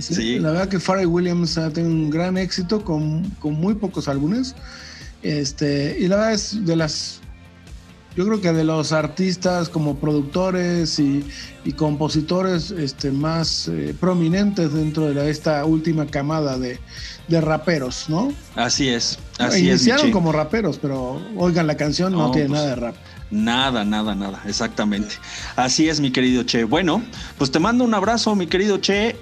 [0.00, 0.38] sí, Sí.
[0.38, 4.54] la verdad que Pharrell Williams ha tenido un gran éxito con, con muy pocos álbumes,
[5.22, 7.20] este, y la verdad es de las,
[8.16, 11.24] yo creo que de los artistas como productores y,
[11.64, 16.78] y compositores este, más eh, prominentes dentro de la- esta última camada de,
[17.28, 18.32] de raperos, ¿no?
[18.54, 19.80] Así es, así es.
[19.80, 20.12] Iniciaron Michi.
[20.12, 22.94] como raperos, pero oigan la canción, no, No, tiene pues, nada de rap.
[23.30, 25.14] Nada, nada, nada, exactamente.
[25.56, 26.62] Así es, mi querido Che.
[26.64, 27.02] Bueno,
[27.38, 29.16] pues te mando un abrazo, mi querido Che.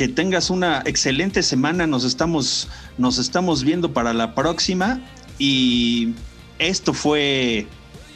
[0.00, 1.86] Que tengas una excelente semana.
[1.86, 4.98] Nos estamos, nos estamos viendo para la próxima.
[5.38, 6.14] Y
[6.58, 7.66] esto fue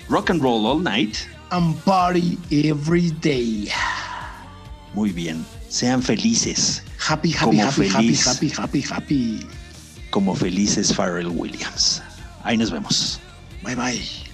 [0.09, 1.15] Rock and Roll All Night.
[1.51, 3.69] And party every day.
[4.95, 5.45] Muy bien.
[5.69, 9.47] Sean felices, Happy, happy, Como happy, happy, happy, happy, happy.
[10.09, 12.03] como felices Pharrell Williams.
[12.45, 13.21] Ahí nos vemos.
[13.63, 14.34] Bye, bye.